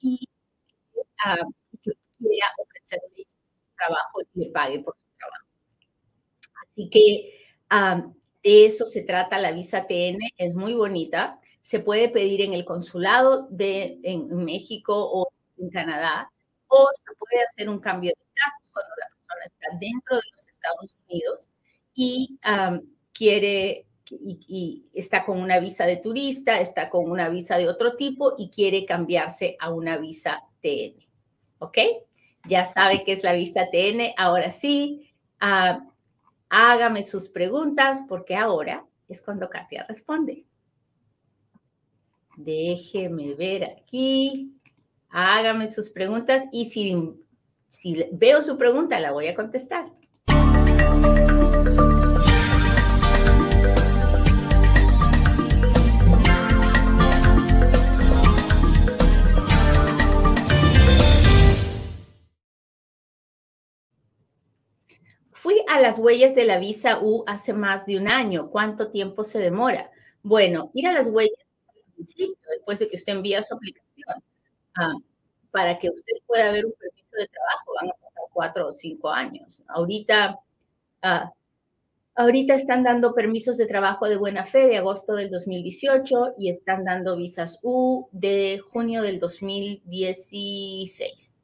y 0.01 0.29
uh, 0.95 1.53
que 1.83 1.93
quiera 2.19 2.47
ofrecerle 2.59 3.27
trabajo 3.77 4.21
y 4.35 4.41
le 4.41 4.51
pague 4.51 4.81
por 4.81 4.97
su 4.97 5.19
trabajo. 5.19 5.47
Así 6.69 6.91
que 6.91 7.39
ah, 7.71 8.07
de 8.43 8.67
eso 8.67 8.85
se 8.85 9.03
trata 9.03 9.39
la 9.39 9.53
visa 9.53 9.87
TN, 9.87 10.19
es 10.37 10.55
muy 10.55 10.75
bonita 10.75 11.41
se 11.65 11.81
puede 11.81 12.11
pedir 12.11 12.43
en 12.43 12.53
el 12.53 12.67
consulado 12.67 13.49
de 13.49 13.99
en 14.03 14.29
México 14.45 14.93
o 14.95 15.29
en 15.57 15.71
Canadá, 15.71 16.31
o 16.69 16.87
se 16.93 17.17
puede 17.17 17.43
hacer 17.43 17.71
un 17.71 17.79
cambio 17.79 18.13
de 18.15 18.23
estatus 18.23 18.71
cuando 18.71 18.93
la 19.01 19.09
persona 19.09 19.45
está 19.47 19.79
dentro 19.81 20.17
de 20.17 20.23
los 20.31 20.47
Estados 20.47 20.95
Unidos 21.09 21.49
y 21.95 22.39
quiere 23.15 23.87
y, 24.11 24.85
está 24.93 25.25
con 25.25 25.41
una 25.41 25.59
visa 25.59 25.87
de 25.87 25.97
turista, 25.97 26.61
está 26.61 26.91
con 26.91 27.11
una 27.11 27.31
visa 27.31 27.57
de 27.57 27.67
otro 27.67 27.97
tipo 27.97 28.35
y 28.37 28.51
quiere 28.51 28.85
cambiarse 28.85 29.57
a 29.59 29.73
una 29.73 29.97
visa 29.97 30.43
TN. 30.61 31.03
¿Ok? 31.61 31.79
Ya 32.47 32.67
sabe 32.67 33.05
qué 33.05 33.13
es 33.13 33.25
la 33.25 33.33
visa 33.33 33.71
TN. 33.71 34.13
Ahora 34.19 34.51
sí, 34.51 35.15
ah, 35.41 35.81
hágame 36.51 37.03
sus 37.03 37.31
preguntas 37.31 38.05
porque 38.07 38.37
ahora 38.37 38.85
es 39.09 39.23
cuando 39.23 39.49
Katia 39.49 39.87
responde. 39.89 40.45
Déjeme 42.37 43.35
ver 43.35 43.65
aquí. 43.65 44.53
Hágame 45.09 45.71
sus 45.71 45.91
preguntas 45.91 46.45
y 46.51 46.65
si, 46.65 48.07
veo 48.13 48.43
su 48.43 48.59
pregunta, 48.59 48.99
la 48.99 49.13
voy 49.13 49.29
a 49.29 49.35
contestar. 49.35 49.93
Fui 65.31 65.63
a 65.69 65.79
las 65.79 65.99
huellas 65.99 66.35
de 66.35 66.45
la 66.47 66.59
visa 66.59 66.99
U 67.01 67.23
hace 67.27 67.53
más 67.53 67.87
de 67.87 67.99
un 67.99 68.09
año. 68.09 68.51
¿Cuánto 68.51 68.91
tiempo 68.91 69.23
se 69.23 69.39
demora? 69.39 69.91
Bueno, 70.23 70.71
ir 70.73 70.89
a 70.89 70.93
las 70.93 71.09
huellas 71.09 71.44
principio, 71.95 72.37
después 72.51 72.79
de 72.79 72.89
que 72.89 72.97
usted 72.97 73.13
envía 73.13 73.43
su 73.43 73.55
aplicación, 73.55 74.23
ah, 74.77 74.95
para 75.51 75.79
que 75.79 75.91
usted 75.91 76.15
pueda 76.27 76.53
ver 76.53 76.67
un 76.67 76.73
permiso 76.73 77.17
de 77.17 77.29
trabajo, 77.29 77.73
van 77.81 77.91
a 77.91 77.93
pasar 77.95 78.23
cuatro 78.33 78.67
o 78.69 78.73
cinco 78.73 79.11
años. 79.11 79.63
Ahorita, 79.69 80.39
ah, 81.03 81.33
ahorita 82.17 82.55
están 82.55 82.83
dando 82.83 83.15
permisos 83.15 83.57
de 83.57 83.67
trabajo 83.67 84.09
de 84.09 84.17
buena 84.17 84.47
fe 84.47 84.67
de 84.67 84.79
agosto 84.79 85.15
del 85.15 85.31
2018 85.31 86.35
y 86.39 86.51
están 86.51 86.85
dando 86.85 87.17
visas 87.17 87.59
U 87.63 88.09
de 88.13 88.61
junio 88.71 89.03
del 89.03 89.21
2016. 89.21 91.35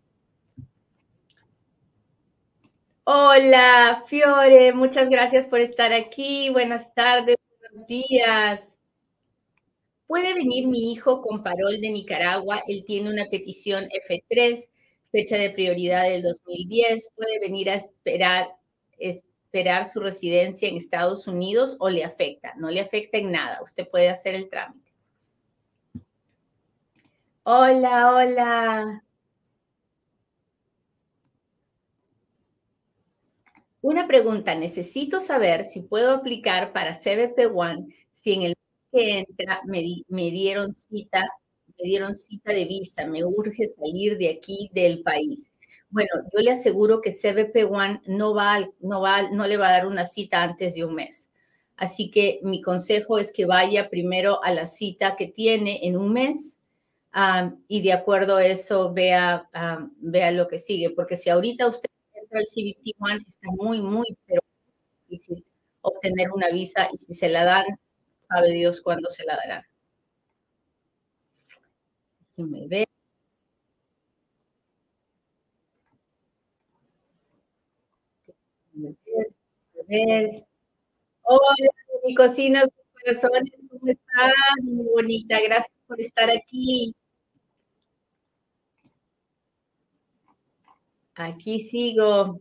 Hola, 3.04 4.04
Fiore, 4.06 4.72
muchas 4.72 5.08
gracias 5.08 5.46
por 5.46 5.60
estar 5.60 5.92
aquí. 5.92 6.50
Buenas 6.50 6.94
tardes, 6.94 7.36
buenos 7.58 7.86
días. 7.88 8.68
¿Puede 10.10 10.34
venir 10.34 10.66
mi 10.66 10.90
hijo 10.90 11.22
con 11.22 11.44
parol 11.44 11.80
de 11.80 11.88
Nicaragua? 11.88 12.64
Él 12.66 12.82
tiene 12.84 13.12
una 13.12 13.26
petición 13.26 13.88
F3, 13.90 14.68
fecha 15.12 15.36
de 15.36 15.50
prioridad 15.50 16.02
del 16.02 16.22
2010. 16.22 17.12
¿Puede 17.14 17.38
venir 17.38 17.70
a 17.70 17.74
esperar, 17.74 18.48
esperar 18.98 19.86
su 19.86 20.00
residencia 20.00 20.68
en 20.68 20.76
Estados 20.76 21.28
Unidos 21.28 21.76
o 21.78 21.88
le 21.88 22.02
afecta? 22.02 22.54
No 22.56 22.70
le 22.70 22.80
afecta 22.80 23.18
en 23.18 23.30
nada. 23.30 23.62
Usted 23.62 23.88
puede 23.88 24.08
hacer 24.08 24.34
el 24.34 24.50
trámite. 24.50 24.92
Hola, 27.44 28.12
hola. 28.12 29.04
Una 33.80 34.08
pregunta, 34.08 34.56
necesito 34.56 35.20
saber 35.20 35.62
si 35.62 35.82
puedo 35.82 36.12
aplicar 36.14 36.72
para 36.72 36.98
CBP 36.98 37.46
One 37.54 37.94
si 38.12 38.32
en 38.32 38.42
el 38.42 38.59
que 38.92 39.20
entra 39.20 39.60
me, 39.66 40.30
dieron 40.30 40.74
cita, 40.74 41.24
me 41.78 41.84
dieron 41.88 42.14
cita 42.14 42.52
de 42.52 42.64
visa, 42.64 43.06
me 43.06 43.24
urge 43.24 43.66
salir 43.66 44.18
de 44.18 44.30
aquí 44.30 44.70
del 44.72 45.02
país. 45.02 45.50
Bueno, 45.90 46.10
yo 46.32 46.42
le 46.42 46.52
aseguro 46.52 47.00
que 47.00 47.12
CBP 47.12 47.70
One 47.70 48.00
no 48.06 48.34
va, 48.34 48.68
no 48.80 49.00
va, 49.00 49.30
no 49.30 49.46
le 49.46 49.56
va 49.56 49.68
a 49.68 49.72
dar 49.72 49.86
una 49.86 50.04
cita 50.04 50.42
antes 50.42 50.74
de 50.74 50.84
un 50.84 50.94
mes. 50.94 51.30
Así 51.76 52.10
que 52.10 52.40
mi 52.42 52.60
consejo 52.60 53.18
es 53.18 53.32
que 53.32 53.46
vaya 53.46 53.88
primero 53.88 54.42
a 54.44 54.52
la 54.52 54.66
cita 54.66 55.16
que 55.16 55.26
tiene 55.26 55.80
en 55.86 55.96
un 55.96 56.12
mes 56.12 56.60
y 57.68 57.82
de 57.82 57.92
acuerdo 57.92 58.36
a 58.36 58.46
eso 58.46 58.92
vea, 58.92 59.48
vea 59.96 60.30
lo 60.30 60.46
que 60.46 60.58
sigue, 60.58 60.90
porque 60.90 61.16
si 61.16 61.30
ahorita 61.30 61.66
usted 61.66 61.90
el 62.30 62.44
CBP 62.44 62.94
One 63.00 63.24
está 63.26 63.48
muy, 63.50 63.82
muy, 63.82 64.06
pero 64.26 64.40
difícil 65.08 65.44
obtener 65.80 66.30
una 66.32 66.50
visa 66.50 66.88
y 66.92 66.98
si 66.98 67.14
se 67.14 67.28
la 67.28 67.44
dan, 67.44 67.64
sabe 68.30 68.52
Dios 68.52 68.80
cuándo 68.80 69.08
se 69.10 69.24
la 69.24 69.36
darán. 69.36 69.64
Déjenme 72.36 72.66
ver. 72.68 72.88
A 79.78 79.82
ver. 79.88 80.46
Hola, 81.22 81.70
mi 82.04 82.14
cocina, 82.14 82.62
sus 82.62 82.72
corazones, 82.92 83.52
¿cómo 83.70 83.86
están? 83.86 84.32
Muy 84.64 84.86
bonita, 84.86 85.40
gracias 85.40 85.76
por 85.86 86.00
estar 86.00 86.30
aquí. 86.30 86.94
Aquí 91.14 91.60
sigo. 91.60 92.40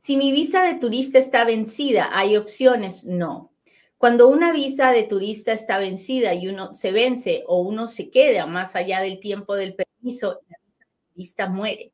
Si 0.00 0.16
mi 0.16 0.32
visa 0.32 0.62
de 0.62 0.76
turista 0.76 1.18
está 1.18 1.44
vencida, 1.44 2.08
¿hay 2.12 2.36
opciones? 2.36 3.04
No. 3.04 3.52
Cuando 3.98 4.28
una 4.28 4.50
visa 4.52 4.92
de 4.92 5.02
turista 5.04 5.52
está 5.52 5.78
vencida 5.78 6.32
y 6.32 6.48
uno 6.48 6.72
se 6.72 6.90
vence 6.90 7.44
o 7.46 7.60
uno 7.60 7.86
se 7.86 8.10
queda 8.10 8.46
más 8.46 8.76
allá 8.76 9.02
del 9.02 9.20
tiempo 9.20 9.54
del 9.56 9.74
permiso, 9.74 10.40
la 10.48 10.56
visa 10.64 10.84
de 10.86 11.12
turista 11.12 11.48
muere. 11.50 11.92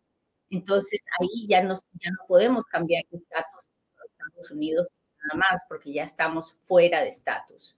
Entonces 0.51 1.03
ahí 1.19 1.49
ya, 1.49 1.63
ya 1.63 2.11
no 2.11 2.27
podemos 2.29 2.65
cambiar 2.65 3.03
de 3.11 3.19
estatus 3.19 3.67
en 3.67 4.27
Estados 4.29 4.51
Unidos 4.53 4.89
nada 5.25 5.39
más 5.51 5.63
porque 5.69 5.93
ya 5.93 6.05
estamos 6.05 6.55
fuera 6.65 7.01
de 7.01 7.09
estatus. 7.09 7.77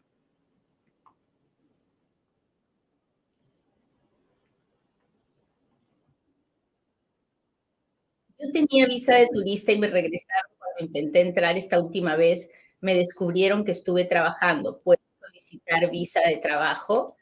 Yo 8.38 8.52
tenía 8.52 8.86
visa 8.86 9.16
de 9.16 9.28
turista 9.28 9.72
y 9.72 9.78
me 9.78 9.88
regresaron 9.88 10.50
cuando 10.58 10.84
intenté 10.86 11.20
entrar 11.20 11.56
esta 11.56 11.80
última 11.80 12.16
vez. 12.16 12.48
Me 12.80 12.94
descubrieron 12.94 13.64
que 13.64 13.72
estuve 13.72 14.04
trabajando. 14.04 14.80
¿Puedo 14.80 15.00
solicitar 15.20 15.90
visa 15.90 16.20
de 16.20 16.36
trabajo? 16.36 17.16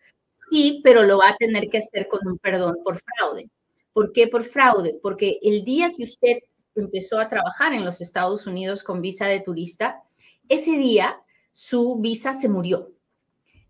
Sí, 0.51 0.81
pero 0.85 1.03
lo 1.03 1.19
va 1.19 1.31
a 1.31 1.37
tener 1.37 1.69
que 1.69 1.79
hacer 1.79 2.07
con 2.09 2.27
un 2.27 2.39
perdón 2.39 2.77
por 2.85 2.99
fraude. 2.99 3.49
¿Por 3.93 4.13
qué 4.13 4.29
por 4.29 4.45
fraude? 4.45 4.99
Porque 5.03 5.39
el 5.43 5.65
día 5.65 5.93
que 5.97 6.05
usted 6.05 6.39
empezó 6.75 7.19
a 7.19 7.29
trabajar 7.31 7.73
en 7.73 7.85
los 7.85 8.01
Estados 8.03 8.47
Unidos 8.47 8.83
con 8.83 9.01
visa 9.01 9.27
de 9.27 9.41
turista, 9.41 10.03
ese 10.49 10.73
día 10.73 11.19
su 11.53 11.97
visa 11.97 12.35
se 12.35 12.51
murió. 12.51 12.93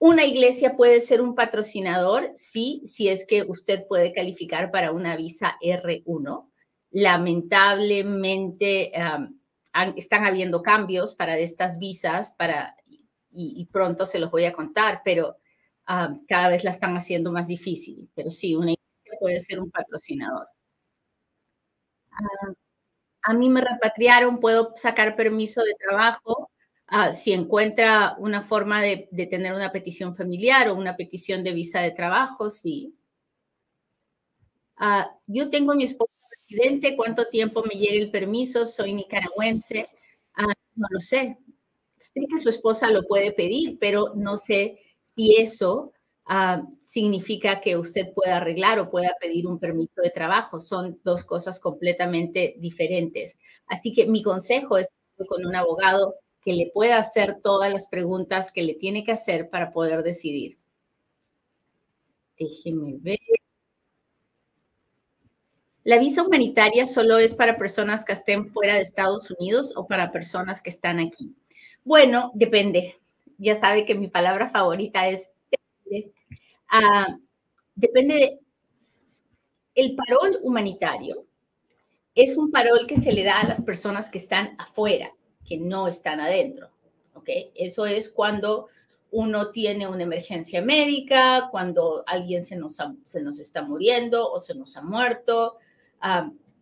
Una 0.00 0.24
iglesia 0.24 0.76
puede 0.76 1.00
ser 1.00 1.20
un 1.20 1.34
patrocinador, 1.34 2.30
sí, 2.36 2.82
si 2.84 3.08
es 3.08 3.26
que 3.26 3.42
usted 3.42 3.84
puede 3.88 4.12
calificar 4.12 4.70
para 4.70 4.92
una 4.92 5.16
visa 5.16 5.56
R1. 5.60 6.48
Lamentablemente 6.90 8.92
están 9.96 10.24
habiendo 10.24 10.62
cambios 10.62 11.16
para 11.16 11.36
estas 11.38 11.78
visas 11.78 12.32
para, 12.38 12.76
y, 13.32 13.66
pronto 13.72 14.06
se 14.06 14.20
los 14.20 14.30
voy 14.30 14.44
a 14.44 14.52
contar, 14.52 15.02
pero 15.04 15.36
cada 16.28 16.48
vez 16.48 16.62
la 16.62 16.70
están 16.70 16.96
haciendo 16.96 17.32
más 17.32 17.48
difícil. 17.48 18.08
Pero 18.14 18.30
sí, 18.30 18.54
una 18.54 18.72
iglesia 18.72 19.18
puede 19.20 19.40
ser 19.40 19.60
un 19.60 19.70
patrocinador. 19.70 20.46
a 23.22 23.34
mí 23.34 23.50
me 23.50 23.60
repatriaron, 23.60 24.40
puedo 24.40 24.72
sacar 24.76 25.16
permiso 25.16 25.62
de 25.62 25.74
trabajo 25.78 26.50
Ah, 26.90 27.12
si 27.12 27.32
encuentra 27.32 28.16
una 28.18 28.42
forma 28.42 28.80
de, 28.80 29.08
tener 29.30 29.52
una 29.52 29.70
petición 29.72 30.16
familiar 30.16 30.70
o 30.70 30.74
una 30.74 30.96
petición 30.96 31.44
de 31.44 31.52
visa 31.52 31.80
de 31.80 31.90
trabajo, 31.90 32.48
sí. 32.48 32.94
Ah, 34.76 35.10
yo 35.26 35.50
tengo 35.50 35.74
mi 35.74 35.84
esposo 35.84 36.10
residente, 36.30 36.96
¿cuánto 36.96 37.28
tiempo 37.28 37.62
me 37.62 37.78
llega 37.78 38.02
el 38.02 38.10
permiso? 38.10 38.64
Soy 38.64 38.94
nicaragüense. 38.94 39.88
Ah, 40.34 40.54
no 40.76 40.86
lo 40.90 41.00
sé. 41.00 41.36
Sé 41.98 42.20
que 42.30 42.38
su 42.38 42.48
esposa 42.48 42.90
lo 42.90 43.02
puede 43.02 43.32
pedir, 43.32 43.78
pero 43.78 44.14
no 44.14 44.36
sé 44.38 44.78
si 45.02 45.36
eso 45.36 45.92
significa 46.82 47.60
que 47.60 47.76
usted 47.78 48.12
pueda 48.14 48.36
arreglar 48.36 48.78
o 48.78 48.90
pueda 48.90 49.16
pedir 49.20 49.46
un 49.46 49.58
permiso 49.58 50.00
de 50.02 50.10
trabajo. 50.10 50.60
Son 50.60 50.98
dos 51.04 51.24
cosas 51.24 51.58
completamente 51.58 52.54
diferentes. 52.58 53.38
Así 53.66 53.92
que 53.92 54.06
mi 54.06 54.22
consejo 54.22 54.78
es 54.78 54.88
con 55.28 55.44
un 55.44 55.56
abogado 55.56 56.14
que 56.48 56.54
le 56.54 56.70
pueda 56.72 56.96
hacer 56.96 57.42
todas 57.42 57.70
las 57.70 57.86
preguntas 57.86 58.50
que 58.50 58.62
le 58.62 58.72
tiene 58.72 59.04
que 59.04 59.12
hacer 59.12 59.50
para 59.50 59.70
poder 59.70 60.02
decidir. 60.02 60.56
Déjeme 62.38 62.94
ver. 63.00 63.18
¿La 65.84 65.98
visa 65.98 66.22
humanitaria 66.22 66.86
solo 66.86 67.18
es 67.18 67.34
para 67.34 67.58
personas 67.58 68.02
que 68.02 68.14
estén 68.14 68.50
fuera 68.50 68.76
de 68.76 68.80
Estados 68.80 69.30
Unidos 69.30 69.74
o 69.76 69.86
para 69.86 70.10
personas 70.10 70.62
que 70.62 70.70
están 70.70 71.00
aquí? 71.00 71.36
Bueno, 71.84 72.32
depende. 72.34 72.98
Ya 73.36 73.54
sabe 73.54 73.84
que 73.84 73.94
mi 73.94 74.08
palabra 74.08 74.48
favorita 74.48 75.06
es 75.06 75.30
depende. 75.50 76.14
Ah, 76.70 77.08
depende 77.74 78.38
el 79.74 79.94
parol 79.94 80.38
humanitario 80.42 81.26
es 82.14 82.38
un 82.38 82.50
parol 82.50 82.86
que 82.88 82.96
se 82.96 83.12
le 83.12 83.22
da 83.22 83.38
a 83.38 83.46
las 83.46 83.62
personas 83.62 84.08
que 84.08 84.16
están 84.16 84.54
afuera 84.58 85.12
que 85.48 85.58
no 85.58 85.88
están 85.88 86.20
adentro. 86.20 86.70
¿ok? 87.14 87.28
Eso 87.54 87.86
es 87.86 88.10
cuando 88.10 88.68
uno 89.10 89.50
tiene 89.50 89.88
una 89.88 90.02
emergencia 90.02 90.60
médica, 90.60 91.48
cuando 91.50 92.04
alguien 92.06 92.44
se 92.44 92.56
nos, 92.56 92.76
se 93.04 93.22
nos 93.22 93.40
está 93.40 93.62
muriendo 93.62 94.30
o 94.30 94.38
se 94.38 94.54
nos 94.54 94.76
ha 94.76 94.82
muerto. 94.82 95.56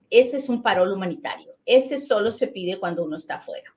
ese 0.09 0.37
es 0.37 0.49
un 0.49 0.63
parol 0.63 0.93
humanitario. 0.93 1.55
Ese 1.65 1.99
solo 1.99 2.31
se 2.31 2.47
pide 2.47 2.79
cuando 2.79 3.05
uno 3.05 3.17
está 3.17 3.37
afuera. 3.37 3.75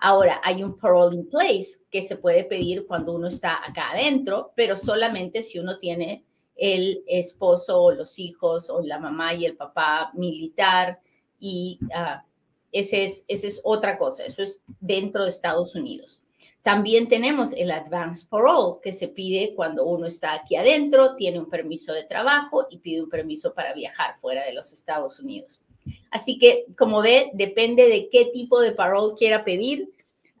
Ahora, 0.00 0.40
hay 0.44 0.62
un 0.62 0.78
parole 0.78 1.16
in 1.16 1.28
place 1.28 1.80
que 1.90 2.02
se 2.02 2.16
puede 2.16 2.44
pedir 2.44 2.86
cuando 2.86 3.16
uno 3.16 3.26
está 3.26 3.58
acá 3.68 3.90
adentro, 3.90 4.52
pero 4.54 4.76
solamente 4.76 5.42
si 5.42 5.58
uno 5.58 5.80
tiene 5.80 6.24
el 6.54 7.02
esposo 7.08 7.82
o 7.82 7.92
los 7.92 8.16
hijos 8.20 8.70
o 8.70 8.80
la 8.80 9.00
mamá 9.00 9.34
y 9.34 9.44
el 9.44 9.56
papá 9.56 10.12
militar 10.14 11.00
y 11.40 11.80
uh, 11.82 12.27
ese 12.72 13.04
es, 13.04 13.24
esa 13.28 13.46
es 13.46 13.60
otra 13.64 13.98
cosa, 13.98 14.24
eso 14.24 14.42
es 14.42 14.62
dentro 14.80 15.24
de 15.24 15.30
Estados 15.30 15.74
Unidos. 15.74 16.22
También 16.62 17.08
tenemos 17.08 17.52
el 17.54 17.70
advance 17.70 18.26
parole 18.28 18.78
que 18.82 18.92
se 18.92 19.08
pide 19.08 19.54
cuando 19.54 19.86
uno 19.86 20.06
está 20.06 20.34
aquí 20.34 20.56
adentro, 20.56 21.16
tiene 21.16 21.38
un 21.38 21.48
permiso 21.48 21.92
de 21.92 22.04
trabajo 22.04 22.66
y 22.70 22.78
pide 22.78 23.02
un 23.02 23.08
permiso 23.08 23.54
para 23.54 23.72
viajar 23.72 24.16
fuera 24.20 24.44
de 24.44 24.52
los 24.52 24.72
Estados 24.72 25.18
Unidos. 25.18 25.64
Así 26.10 26.38
que, 26.38 26.66
como 26.76 27.00
ve, 27.00 27.30
depende 27.32 27.88
de 27.88 28.08
qué 28.10 28.26
tipo 28.26 28.60
de 28.60 28.72
parole 28.72 29.14
quiera 29.16 29.44
pedir 29.44 29.90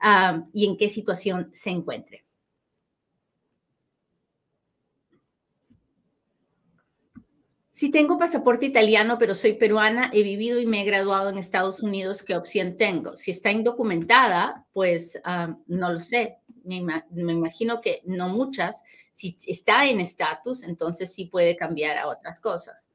ah, 0.00 0.44
y 0.52 0.66
en 0.66 0.76
qué 0.76 0.88
situación 0.88 1.50
se 1.54 1.70
encuentre. 1.70 2.24
Si 7.78 7.92
tengo 7.92 8.18
pasaporte 8.18 8.66
italiano, 8.66 9.18
pero 9.20 9.36
soy 9.36 9.52
peruana, 9.52 10.10
he 10.12 10.24
vivido 10.24 10.58
y 10.58 10.66
me 10.66 10.82
he 10.82 10.84
graduado 10.84 11.30
en 11.30 11.38
Estados 11.38 11.80
Unidos, 11.80 12.24
¿qué 12.24 12.34
opción 12.34 12.76
tengo? 12.76 13.16
Si 13.16 13.30
está 13.30 13.52
indocumentada, 13.52 14.66
pues 14.72 15.16
ah, 15.22 15.56
no 15.68 15.92
lo 15.92 16.00
sé. 16.00 16.38
Me, 16.64 16.78
imagino 17.12 17.80
que 17.80 18.02
no 18.04 18.30
muchas. 18.30 18.82
Si 19.12 19.38
está 19.46 19.86
en 19.86 20.00
estatus, 20.00 20.64
entonces 20.64 21.14
sí 21.14 21.26
puede 21.26 21.54
cambiar 21.54 21.98
a 21.98 22.08
otras 22.08 22.40
cosas. 22.40 22.88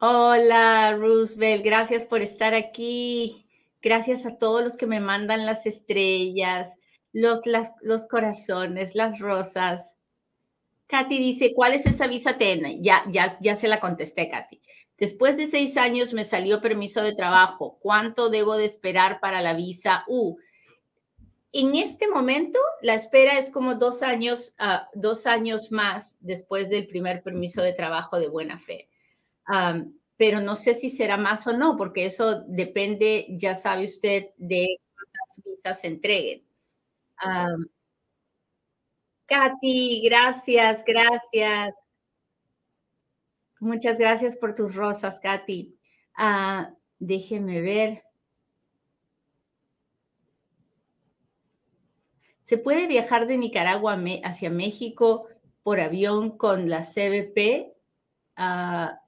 hola, 0.00 0.96
Roosevelt. 0.98 1.64
Gracias 1.64 2.04
por 2.04 2.20
estar 2.20 2.52
aquí. 2.52 3.46
Gracias 3.80 4.26
a 4.26 4.38
todos 4.38 4.64
los 4.64 4.76
que 4.76 4.88
me 4.88 4.98
mandan 4.98 5.46
las 5.46 5.66
estrellas 5.66 6.76
los, 7.12 7.40
los 7.82 8.06
corazones, 8.06 8.94
las 8.94 9.18
rosas. 9.18 9.96
Katy 10.86 11.18
dice, 11.18 11.52
¿cuál 11.54 11.74
es 11.74 11.86
esa 11.86 12.06
visa 12.06 12.36
TN? 12.36 12.82
Ya, 12.82 13.02
ya, 13.10 13.36
ya 13.40 13.54
se 13.54 13.68
la 13.68 13.80
contesté, 13.80 14.28
Katy. 14.28 14.60
Después 14.98 15.36
de 15.36 15.46
seis 15.46 15.76
años 15.76 16.12
me 16.12 16.24
salió 16.24 16.60
permiso 16.60 17.02
de 17.02 17.14
trabajo. 17.14 17.78
¿Cuánto 17.80 18.30
debo 18.30 18.56
de 18.56 18.66
esperar 18.66 19.20
para 19.20 19.40
la 19.40 19.54
visa 19.54 20.04
U? 20.06 20.36
En 21.52 21.74
este 21.74 22.08
momento, 22.08 22.58
la 22.80 22.94
espera 22.94 23.38
es 23.38 23.50
como 23.50 23.74
dos 23.74 24.02
años, 24.02 24.54
uh, 24.58 24.86
dos 24.94 25.26
años 25.26 25.70
más 25.70 26.18
después 26.20 26.70
del 26.70 26.86
primer 26.86 27.22
permiso 27.22 27.62
de 27.62 27.74
trabajo 27.74 28.18
de 28.18 28.28
buena 28.28 28.58
fe. 28.58 28.88
pero 30.16 30.40
no 30.40 30.54
sé 30.54 30.72
si 30.74 30.88
será 30.88 31.16
más 31.16 31.46
o 31.46 31.52
no, 31.56 31.76
porque 31.76 32.06
eso 32.06 32.42
depende, 32.46 33.26
ya 33.30 33.54
sabe 33.54 33.84
usted, 33.84 34.26
de 34.36 34.78
cuántas 34.94 35.44
visas 35.44 35.80
se 35.80 35.88
entreguen. 35.88 36.51
Katy, 39.26 40.02
gracias, 40.04 40.84
gracias. 40.84 41.84
Muchas 43.60 43.98
gracias 43.98 44.36
por 44.36 44.54
tus 44.54 44.74
rosas, 44.74 45.20
Katy. 45.20 45.78
Ah, 46.16 46.74
déjeme 46.98 47.60
ver. 47.60 48.02
¿Se 52.42 52.58
puede 52.58 52.86
viajar 52.86 53.26
de 53.26 53.38
Nicaragua 53.38 53.98
hacia 54.24 54.50
México 54.50 55.28
por 55.62 55.80
avión 55.80 56.36
con 56.36 56.68
la 56.68 56.82
CBP? 56.82 57.72
Ah, 58.36 59.00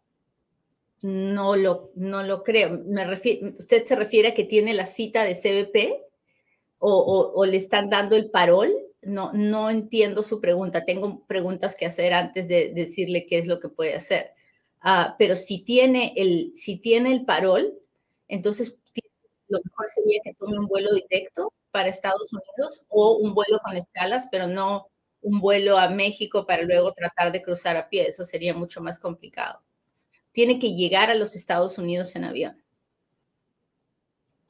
no, 1.03 1.57
lo, 1.57 1.91
no 1.97 2.23
lo 2.23 2.43
creo. 2.43 2.81
Me 2.87 3.13
¿Usted 3.13 3.85
se 3.85 3.97
refiere 3.97 4.29
a 4.29 4.35
que 4.35 4.45
tiene 4.45 4.73
la 4.73 4.87
cita 4.87 5.25
de 5.25 5.35
CBP? 5.35 6.14
O, 6.79 7.45
le 7.47 7.57
están 7.57 7.91
dando 7.91 8.17
el 8.17 8.31
parol? 8.31 8.73
No, 9.03 9.33
no 9.33 9.71
entiendo 9.71 10.23
su 10.23 10.41
pregunta. 10.41 10.85
Tengo 10.85 11.25
preguntas 11.27 11.77
que 11.77 11.87
hacer 11.87 12.13
antes 12.13 12.49
de 12.49 12.73
decirle 12.75 13.27
qué 13.27 13.39
es 13.39 13.47
lo 13.47 13.61
que 13.61 13.69
puede 13.69 13.95
hacer. 13.95 14.33
Ah, 14.81 15.17
pero 15.19 15.37
si 15.37 15.65
tiene, 15.65 16.13
el, 16.17 16.53
si 16.55 16.79
tiene 16.79 17.13
el 17.13 17.25
parol, 17.25 17.75
entonces 18.29 18.77
lo 19.49 19.59
mejor 19.65 19.87
sería 19.87 20.21
que 20.25 20.35
tome 20.35 20.59
un 20.59 20.67
vuelo 20.67 20.93
directo 20.95 21.53
para 21.71 21.89
Estados 21.89 22.33
Unidos 22.33 22.85
o 22.89 23.17
un 23.17 23.35
vuelo 23.35 23.59
con 23.65 23.77
escalas, 23.77 24.29
pero 24.31 24.47
no 24.47 24.89
un 25.23 25.41
vuelo 25.41 25.79
a 25.79 25.89
México 25.89 26.47
para 26.47 26.63
luego 26.63 26.93
tratar 26.93 27.33
de 27.33 27.43
cruzar 27.43 27.77
a 27.77 27.89
pie. 27.89 28.07
Eso 28.09 28.25
sería 28.25 28.55
mucho 28.55 28.81
más 28.81 28.99
complicado. 28.99 29.63
Tiene 30.33 30.59
que 30.59 30.75
llegar 30.75 31.11
a 31.11 31.15
los 31.15 31.35
Estados 31.35 31.79
Unidos 31.79 32.15
en 32.17 32.25
avión. 32.25 32.64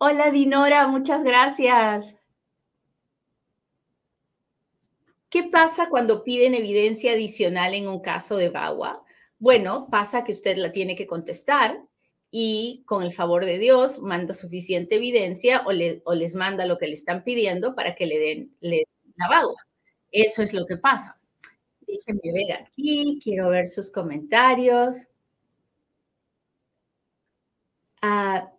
Hola 0.06 0.30
Dinora, 0.30 0.86
muchas 0.86 1.24
gracias. 1.24 2.14
¿Qué 5.30 5.44
pasa 5.44 5.88
cuando 5.88 6.22
piden 6.22 6.54
evidencia 6.54 7.12
adicional 7.12 7.72
en 7.72 7.88
un 7.88 8.00
caso 8.00 8.36
de 8.36 8.50
VAWA? 8.50 9.02
Bueno, 9.38 9.88
pasa 9.90 10.22
que 10.22 10.32
usted 10.32 10.58
la 10.58 10.72
tiene 10.72 10.94
que 10.94 11.06
contestar 11.06 11.80
y 12.30 12.82
con 12.84 13.02
el 13.02 13.12
favor 13.12 13.46
de 13.46 13.58
Dios 13.58 13.98
manda 13.98 14.34
suficiente 14.34 14.96
evidencia 14.96 15.62
o, 15.64 15.72
les 15.72 16.34
manda 16.34 16.66
lo 16.66 16.76
que 16.76 16.86
le 16.86 16.92
están 16.92 17.24
pidiendo 17.24 17.74
para 17.74 17.94
que 17.94 18.04
le 18.04 18.18
den, 18.18 18.54
la 18.60 19.28
VAWA. 19.30 19.56
Eso 20.12 20.42
es 20.42 20.52
lo 20.52 20.66
que 20.66 20.76
pasa. 20.76 21.18
Déjenme 21.86 22.30
ver 22.30 22.60
aquí, 22.60 23.18
quiero 23.24 23.48
ver 23.48 23.66
sus 23.66 23.90
comentarios. 23.90 25.06
Ah, 28.02 28.50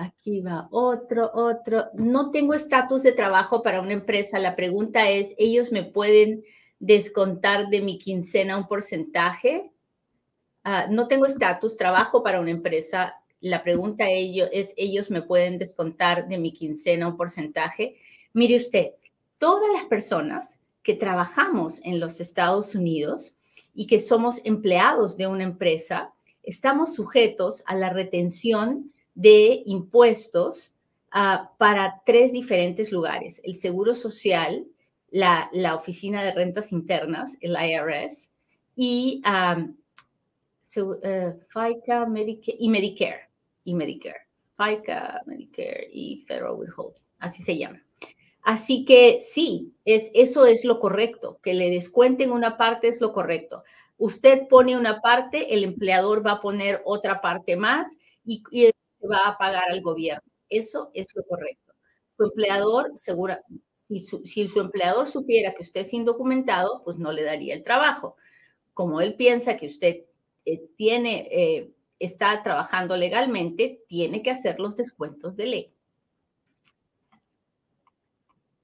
Aquí 0.00 0.40
va 0.40 0.66
otro, 0.70 1.30
otro. 1.34 1.90
No 1.92 2.30
tengo 2.30 2.54
estatus 2.54 3.02
de 3.02 3.12
trabajo 3.12 3.62
para 3.62 3.82
una 3.82 3.92
empresa. 3.92 4.38
La 4.38 4.56
pregunta 4.56 5.10
es, 5.10 5.34
¿ellos 5.36 5.72
me 5.72 5.82
pueden 5.82 6.42
descontar 6.78 7.68
de 7.68 7.82
mi 7.82 7.98
quincena 7.98 8.56
un 8.56 8.66
porcentaje? 8.66 9.70
Ah, 10.64 10.86
no 10.88 11.06
tengo 11.06 11.26
estatus, 11.26 11.76
trabajo 11.76 12.22
para 12.22 12.40
una 12.40 12.50
empresa. 12.50 13.16
La 13.40 13.62
pregunta 13.62 14.08
es, 14.08 14.72
¿ellos 14.78 15.10
me 15.10 15.20
pueden 15.20 15.58
descontar 15.58 16.28
de 16.28 16.38
mi 16.38 16.54
quincena 16.54 17.08
un 17.08 17.18
porcentaje? 17.18 17.96
Mire 18.32 18.56
usted, 18.56 18.92
todas 19.36 19.70
las 19.70 19.84
personas 19.84 20.56
que 20.82 20.94
trabajamos 20.94 21.84
en 21.84 22.00
los 22.00 22.20
Estados 22.20 22.74
Unidos 22.74 23.36
y 23.74 23.86
que 23.86 23.98
somos 23.98 24.40
empleados 24.44 25.18
de 25.18 25.26
una 25.26 25.44
empresa, 25.44 26.14
estamos 26.42 26.94
sujetos 26.94 27.62
a 27.66 27.74
la 27.74 27.90
retención 27.90 28.92
de 29.20 29.62
impuestos 29.66 30.74
ah, 31.10 31.52
para 31.58 32.02
tres 32.06 32.32
diferentes 32.32 32.90
lugares, 32.90 33.40
el 33.44 33.54
Seguro 33.54 33.94
Social, 33.94 34.66
la, 35.10 35.50
Oficina 35.76 36.22
de 36.22 36.32
Rentas 36.32 36.72
Internas, 36.72 37.36
el 37.42 37.52
IRS, 37.52 38.30
y 38.76 39.20
eh, 39.26 39.66
FICA 41.48 42.08
y 42.58 42.68
Medicare, 42.68 43.28
y 43.64 43.74
Medicare, 43.74 44.26
FICA, 44.56 45.22
Medicare 45.26 45.90
y 45.92 46.24
Federal 46.26 46.54
Withholding, 46.54 47.04
así 47.18 47.42
se 47.42 47.58
llama. 47.58 47.82
Así 48.42 48.86
que 48.86 49.18
sí, 49.20 49.74
es, 49.84 50.10
eso 50.14 50.46
es 50.46 50.64
lo 50.64 50.80
correcto, 50.80 51.38
que 51.42 51.52
le 51.52 51.68
descuenten 51.68 52.32
una 52.32 52.56
parte 52.56 52.88
es 52.88 53.02
lo 53.02 53.12
correcto. 53.12 53.64
Usted 53.98 54.48
pone 54.48 54.78
una 54.78 55.02
parte, 55.02 55.52
el 55.52 55.62
empleador 55.62 56.26
va 56.26 56.32
a 56.32 56.40
poner 56.40 56.80
otra 56.86 57.20
parte 57.20 57.56
más 57.56 57.98
y 58.24 58.42
va 59.06 59.28
a 59.28 59.38
pagar 59.38 59.70
al 59.70 59.80
gobierno. 59.82 60.30
Eso 60.48 60.90
es 60.94 61.14
lo 61.14 61.24
correcto. 61.24 61.74
Su 62.16 62.24
empleador, 62.24 62.92
segura, 62.96 63.42
si 63.88 64.00
su, 64.00 64.24
si 64.24 64.46
su 64.48 64.60
empleador 64.60 65.08
supiera 65.08 65.54
que 65.54 65.62
usted 65.62 65.80
es 65.80 65.94
indocumentado, 65.94 66.82
pues 66.84 66.98
no 66.98 67.12
le 67.12 67.22
daría 67.22 67.54
el 67.54 67.64
trabajo. 67.64 68.16
Como 68.74 69.00
él 69.00 69.14
piensa 69.16 69.56
que 69.56 69.66
usted 69.66 70.04
eh, 70.44 70.68
tiene, 70.76 71.28
eh, 71.30 71.72
está 71.98 72.42
trabajando 72.42 72.96
legalmente, 72.96 73.82
tiene 73.88 74.22
que 74.22 74.30
hacer 74.30 74.58
los 74.58 74.76
descuentos 74.76 75.36
de 75.36 75.46
ley. 75.46 75.72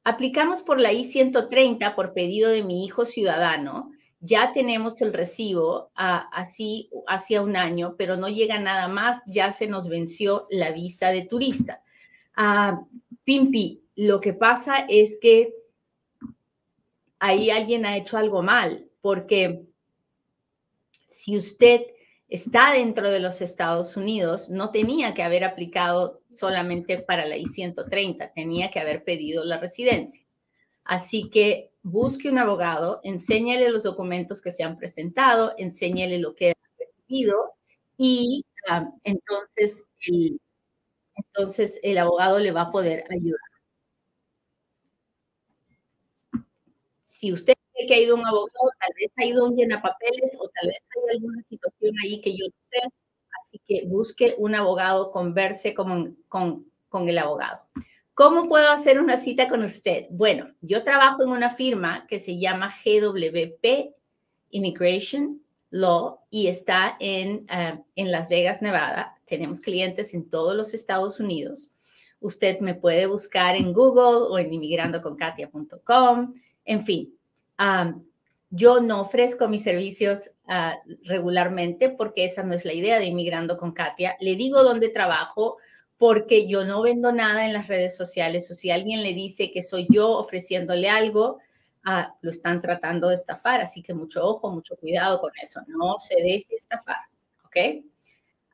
Aplicamos 0.04 0.62
por 0.62 0.80
la 0.80 0.92
I-130 0.92 1.94
por 1.96 2.12
pedido 2.12 2.50
de 2.50 2.62
mi 2.62 2.84
hijo 2.84 3.04
ciudadano 3.04 3.90
ya 4.20 4.52
tenemos 4.52 5.00
el 5.02 5.12
recibo 5.12 5.90
ah, 5.94 6.28
así 6.32 6.90
hacia 7.06 7.42
un 7.42 7.56
año, 7.56 7.94
pero 7.98 8.16
no 8.16 8.28
llega 8.28 8.58
nada 8.58 8.88
más, 8.88 9.22
ya 9.26 9.50
se 9.50 9.66
nos 9.66 9.88
venció 9.88 10.46
la 10.50 10.70
visa 10.72 11.08
de 11.08 11.26
turista. 11.26 11.82
Ah, 12.34 12.80
Pimpi, 13.24 13.82
lo 13.96 14.20
que 14.20 14.32
pasa 14.32 14.86
es 14.88 15.18
que 15.20 15.54
ahí 17.18 17.50
alguien 17.50 17.86
ha 17.86 17.96
hecho 17.96 18.18
algo 18.18 18.42
mal, 18.42 18.88
porque 19.00 19.66
si 21.08 21.36
usted 21.36 21.82
está 22.28 22.72
dentro 22.72 23.10
de 23.10 23.20
los 23.20 23.40
Estados 23.40 23.96
Unidos, 23.96 24.50
no 24.50 24.70
tenía 24.70 25.14
que 25.14 25.22
haber 25.22 25.44
aplicado 25.44 26.22
solamente 26.32 26.98
para 26.98 27.26
la 27.26 27.36
I-130, 27.36 28.32
tenía 28.34 28.70
que 28.70 28.80
haber 28.80 29.04
pedido 29.04 29.44
la 29.44 29.58
residencia. 29.58 30.25
Así 30.86 31.30
que 31.30 31.72
busque 31.82 32.30
un 32.30 32.38
abogado, 32.38 33.00
enséñale 33.04 33.70
los 33.70 33.82
documentos 33.82 34.40
que 34.40 34.52
se 34.52 34.62
han 34.64 34.76
presentado, 34.78 35.54
enséñale 35.58 36.18
lo 36.18 36.34
que 36.34 36.50
ha 36.50 36.54
recibido 36.78 37.52
y 37.98 38.44
ah, 38.68 38.86
entonces, 39.04 39.84
el, 40.06 40.40
entonces 41.16 41.80
el 41.82 41.98
abogado 41.98 42.38
le 42.40 42.52
va 42.52 42.62
a 42.62 42.72
poder 42.72 43.04
ayudar. 43.10 43.40
Si 47.06 47.32
usted 47.32 47.54
cree 47.72 47.86
que 47.86 47.94
ha 47.94 47.98
ido 48.00 48.14
un 48.16 48.26
abogado, 48.26 48.70
tal 48.78 48.90
vez 48.96 49.10
ha 49.16 49.24
ido 49.24 49.44
un 49.46 49.56
llenapapeles 49.56 50.36
o 50.38 50.48
tal 50.48 50.68
vez 50.68 50.78
hay 50.94 51.16
alguna 51.16 51.42
situación 51.42 51.94
ahí 52.04 52.20
que 52.20 52.36
yo 52.36 52.46
no 52.46 52.54
sé. 52.60 52.78
Así 53.42 53.60
que 53.66 53.86
busque 53.86 54.34
un 54.38 54.54
abogado, 54.54 55.10
converse 55.12 55.74
con, 55.74 56.16
con, 56.28 56.70
con 56.88 57.08
el 57.08 57.18
abogado. 57.18 57.60
¿Cómo 58.16 58.48
puedo 58.48 58.70
hacer 58.70 58.98
una 58.98 59.18
cita 59.18 59.46
con 59.46 59.62
usted? 59.62 60.06
Bueno, 60.08 60.50
yo 60.62 60.82
trabajo 60.82 61.22
en 61.22 61.28
una 61.28 61.50
firma 61.50 62.06
que 62.06 62.18
se 62.18 62.38
llama 62.38 62.74
GWP 62.82 63.94
Immigration 64.48 65.42
Law 65.68 66.20
y 66.30 66.46
está 66.46 66.96
en, 66.98 67.44
eh, 67.50 67.78
en 67.94 68.10
Las 68.10 68.30
Vegas, 68.30 68.62
Nevada. 68.62 69.18
Tenemos 69.26 69.60
clientes 69.60 70.14
en 70.14 70.30
todos 70.30 70.56
los 70.56 70.72
Estados 70.72 71.20
Unidos. 71.20 71.70
Usted 72.18 72.60
me 72.60 72.74
puede 72.74 73.04
buscar 73.04 73.54
en 73.54 73.74
Google 73.74 74.28
o 74.30 74.38
en 74.38 74.50
inmigrandoconkatia.com. 74.50 76.32
En 76.64 76.84
fin, 76.86 77.14
yo 78.48 78.80
no 78.80 79.02
ofrezco 79.02 79.46
mis 79.46 79.62
servicios 79.62 80.30
ah, 80.48 80.78
regularmente 81.02 81.90
porque 81.90 82.24
esa 82.24 82.42
no 82.44 82.54
es 82.54 82.64
la 82.64 82.72
idea 82.72 82.98
de 82.98 83.04
Inmigrando 83.04 83.58
con 83.58 83.72
Katia. 83.72 84.16
Le 84.20 84.36
digo 84.36 84.62
dónde 84.62 84.88
trabajo 84.88 85.58
porque 85.98 86.46
yo 86.46 86.64
no 86.64 86.82
vendo 86.82 87.12
nada 87.12 87.46
en 87.46 87.52
las 87.52 87.68
redes 87.68 87.96
sociales 87.96 88.50
o 88.50 88.54
si 88.54 88.70
alguien 88.70 89.02
le 89.02 89.14
dice 89.14 89.50
que 89.52 89.62
soy 89.62 89.86
yo 89.90 90.10
ofreciéndole 90.10 90.88
algo, 90.90 91.38
ah, 91.84 92.14
lo 92.20 92.30
están 92.30 92.60
tratando 92.60 93.08
de 93.08 93.14
estafar, 93.14 93.60
así 93.60 93.82
que 93.82 93.94
mucho 93.94 94.24
ojo, 94.24 94.50
mucho 94.50 94.76
cuidado 94.76 95.20
con 95.20 95.32
eso, 95.42 95.60
no 95.68 95.98
se 95.98 96.16
deje 96.16 96.56
estafar, 96.56 96.96
¿ok? 97.44 97.56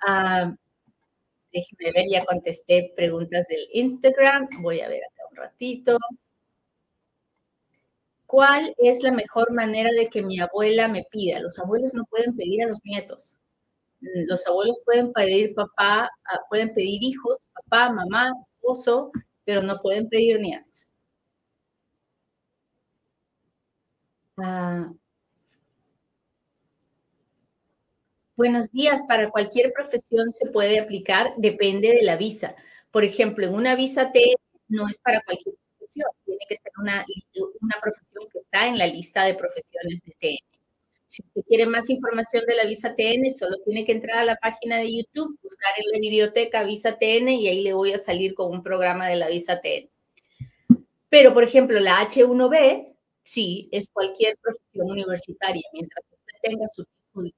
Ah, 0.07 0.55
déjeme 1.52 1.92
ver, 1.92 2.07
ya 2.09 2.24
contesté 2.24 2.92
preguntas 2.96 3.46
del 3.48 3.66
Instagram, 3.72 4.48
voy 4.61 4.81
a 4.81 4.88
ver 4.88 5.02
acá 5.05 5.22
un 5.31 5.37
ratito. 5.37 5.98
¿Cuál 8.26 8.74
es 8.78 9.02
la 9.02 9.12
mejor 9.12 9.52
manera 9.52 9.90
de 9.90 10.09
que 10.09 10.22
mi 10.22 10.40
abuela 10.40 10.88
me 10.88 11.05
pida? 11.11 11.38
Los 11.40 11.59
abuelos 11.59 11.92
no 11.92 12.05
pueden 12.07 12.35
pedir 12.35 12.64
a 12.64 12.68
los 12.68 12.83
nietos 12.85 13.37
los 14.03 14.47
abuelos 14.47 14.79
pueden 14.85 15.12
pedir 15.12 15.55
papá, 15.55 16.11
ah, 16.27 16.41
pueden 16.49 16.75
pedir 16.75 17.03
hijos, 17.03 17.38
papá, 17.55 17.91
mamá, 17.93 18.31
esposo, 18.41 19.11
pero 19.45 19.62
no 19.62 19.81
pueden 19.81 20.09
pedir 20.09 20.41
nietos. 20.41 20.87
Ah. 24.38 24.93
buenos 28.43 28.73
días. 28.73 29.05
Para 29.07 29.31
cualquier 29.31 29.73
profesión 29.73 30.33
se 30.33 30.47
puede 30.51 30.81
aplicar, 30.81 31.35
depende 31.37 31.88
de 31.88 32.03
la 32.03 32.17
visa. 32.17 32.57
Por 32.91 33.05
ejemplo, 33.05 33.47
en 33.47 33.55
una 33.55 33.77
visa 33.77 34.11
T 34.11 34.35
no 34.69 34.88
es 34.88 34.99
para 34.99 35.23
cualquier 35.23 35.55
profesión, 35.79 36.11
tiene 36.25 36.41
que 36.49 36.57
ser 36.57 36.73
una, 36.79 37.07
una 37.61 37.77
profesión 37.81 38.25
que 38.33 38.41
está 38.41 38.67
en 38.67 38.79
la 38.79 38.87
lista 38.88 39.25
de 39.25 39.35
profesiones 39.35 40.03
de 40.03 40.12
TN. 40.21 40.52
Si 41.12 41.22
usted 41.22 41.42
quiere 41.46 41.66
más 41.66 41.90
información 41.90 42.42
de 42.46 42.55
la 42.55 42.64
visa 42.64 42.94
TN, 42.96 43.31
solo 43.31 43.59
tiene 43.66 43.85
que 43.85 43.92
entrar 43.92 44.20
a 44.20 44.25
la 44.25 44.37
página 44.37 44.79
de 44.79 44.96
YouTube, 44.96 45.38
buscar 45.42 45.72
en 45.77 45.92
la 45.92 45.98
biblioteca 45.98 46.64
visa 46.64 46.96
TN 46.96 47.29
y 47.29 47.48
ahí 47.48 47.62
le 47.62 47.75
voy 47.75 47.92
a 47.92 47.98
salir 47.98 48.33
con 48.33 48.51
un 48.51 48.62
programa 48.62 49.11
de 49.11 49.16
la 49.16 49.29
visa 49.29 49.61
TN. 49.61 49.90
Pero, 51.11 51.35
por 51.35 51.44
ejemplo, 51.44 51.79
la 51.81 52.01
H1B, 52.09 52.94
sí, 53.25 53.68
es 53.72 53.90
cualquier 53.92 54.38
profesión 54.40 54.90
universitaria. 54.90 55.62
Mientras 55.75 56.03
usted 56.11 56.33
tenga 56.42 56.66
su, 56.70 56.87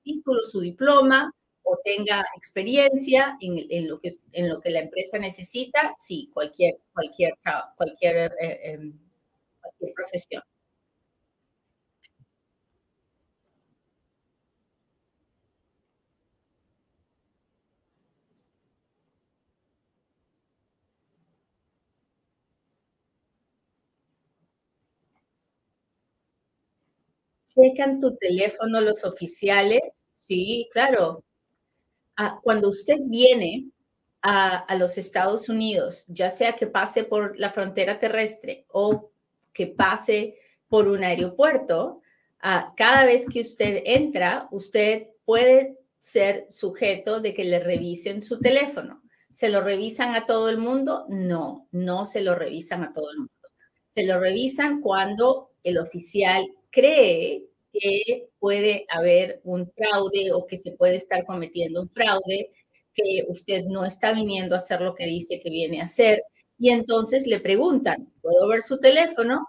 título, 0.04 0.44
su 0.44 0.60
diploma 0.60 1.32
o 1.64 1.76
tenga 1.82 2.24
experiencia 2.37 3.37
en, 3.40 3.88
lo 3.88 3.98
que, 3.98 4.18
en 4.30 4.50
lo 4.50 4.60
que 4.60 4.70
la 4.70 4.82
empresa 4.82 5.18
necesita, 5.18 5.96
sí, 5.98 6.30
cualquier, 6.32 6.74
cualquier, 6.92 7.34
cualquier, 7.76 8.32
eh, 8.40 8.60
em, 8.62 8.96
cualquier 9.60 9.92
profesión. 9.94 10.44
Checan 27.54 28.00
tu 28.00 28.16
teléfono 28.16 28.80
los 28.80 29.04
oficiales? 29.04 29.82
Sí, 30.26 30.68
claro. 30.72 31.22
Ah, 32.16 32.38
cuando 32.42 32.68
usted 32.68 32.98
viene 33.06 33.66
a, 34.22 34.74
los 34.76 34.96
Estados 34.96 35.48
Unidos, 35.48 36.04
ya 36.08 36.30
sea 36.30 36.54
que 36.54 36.66
pase 36.66 37.04
por 37.04 37.38
la 37.38 37.50
frontera 37.50 37.98
terrestre 37.98 38.64
o 38.68 39.10
que 39.52 39.66
pase 39.66 40.38
por 40.68 40.88
un 40.88 41.04
aeropuerto, 41.04 42.00
ah, 42.40 42.72
cada 42.76 43.04
vez 43.04 43.26
que 43.26 43.40
usted 43.40 43.82
entra, 43.84 44.48
usted 44.50 45.08
puede 45.24 45.78
ser 46.00 46.46
sujeto 46.50 47.20
de 47.20 47.34
que 47.34 47.44
le 47.44 47.58
revisen 47.58 48.22
su 48.22 48.38
teléfono. 48.38 49.02
¿Se 49.30 49.48
lo 49.48 49.60
revisan 49.62 50.14
a 50.14 50.26
todo 50.26 50.48
el 50.48 50.58
mundo? 50.58 51.06
No, 51.08 51.66
no 51.72 52.04
se 52.04 52.20
lo 52.20 52.34
revisan 52.34 52.84
a 52.84 52.92
todo 52.92 53.10
el 53.10 53.18
mundo. 53.18 53.32
Se 53.90 54.06
lo 54.06 54.20
revisan 54.20 54.80
cuando 54.80 55.50
el 55.64 55.78
oficial 55.78 56.46
cree 56.74 57.44
que 57.72 58.28
puede 58.38 58.84
haber 58.88 59.40
un 59.44 59.70
fraude 59.70 60.32
o 60.32 60.46
que 60.46 60.56
se 60.56 60.72
puede 60.72 60.96
estar 60.96 61.24
cometiendo 61.24 61.82
un 61.82 61.88
fraude, 61.88 62.50
que 62.92 63.24
usted 63.28 63.64
no 63.64 63.84
está 63.84 64.12
viniendo 64.12 64.54
a 64.54 64.58
hacer 64.58 64.80
lo 64.80 64.94
que 64.94 65.06
dice 65.06 65.40
que 65.40 65.50
viene 65.50 65.80
a 65.80 65.84
hacer. 65.84 66.22
Y 66.58 66.70
entonces 66.70 67.26
le 67.26 67.40
preguntan, 67.40 68.12
¿puedo 68.20 68.48
ver 68.48 68.62
su 68.62 68.78
teléfono? 68.78 69.46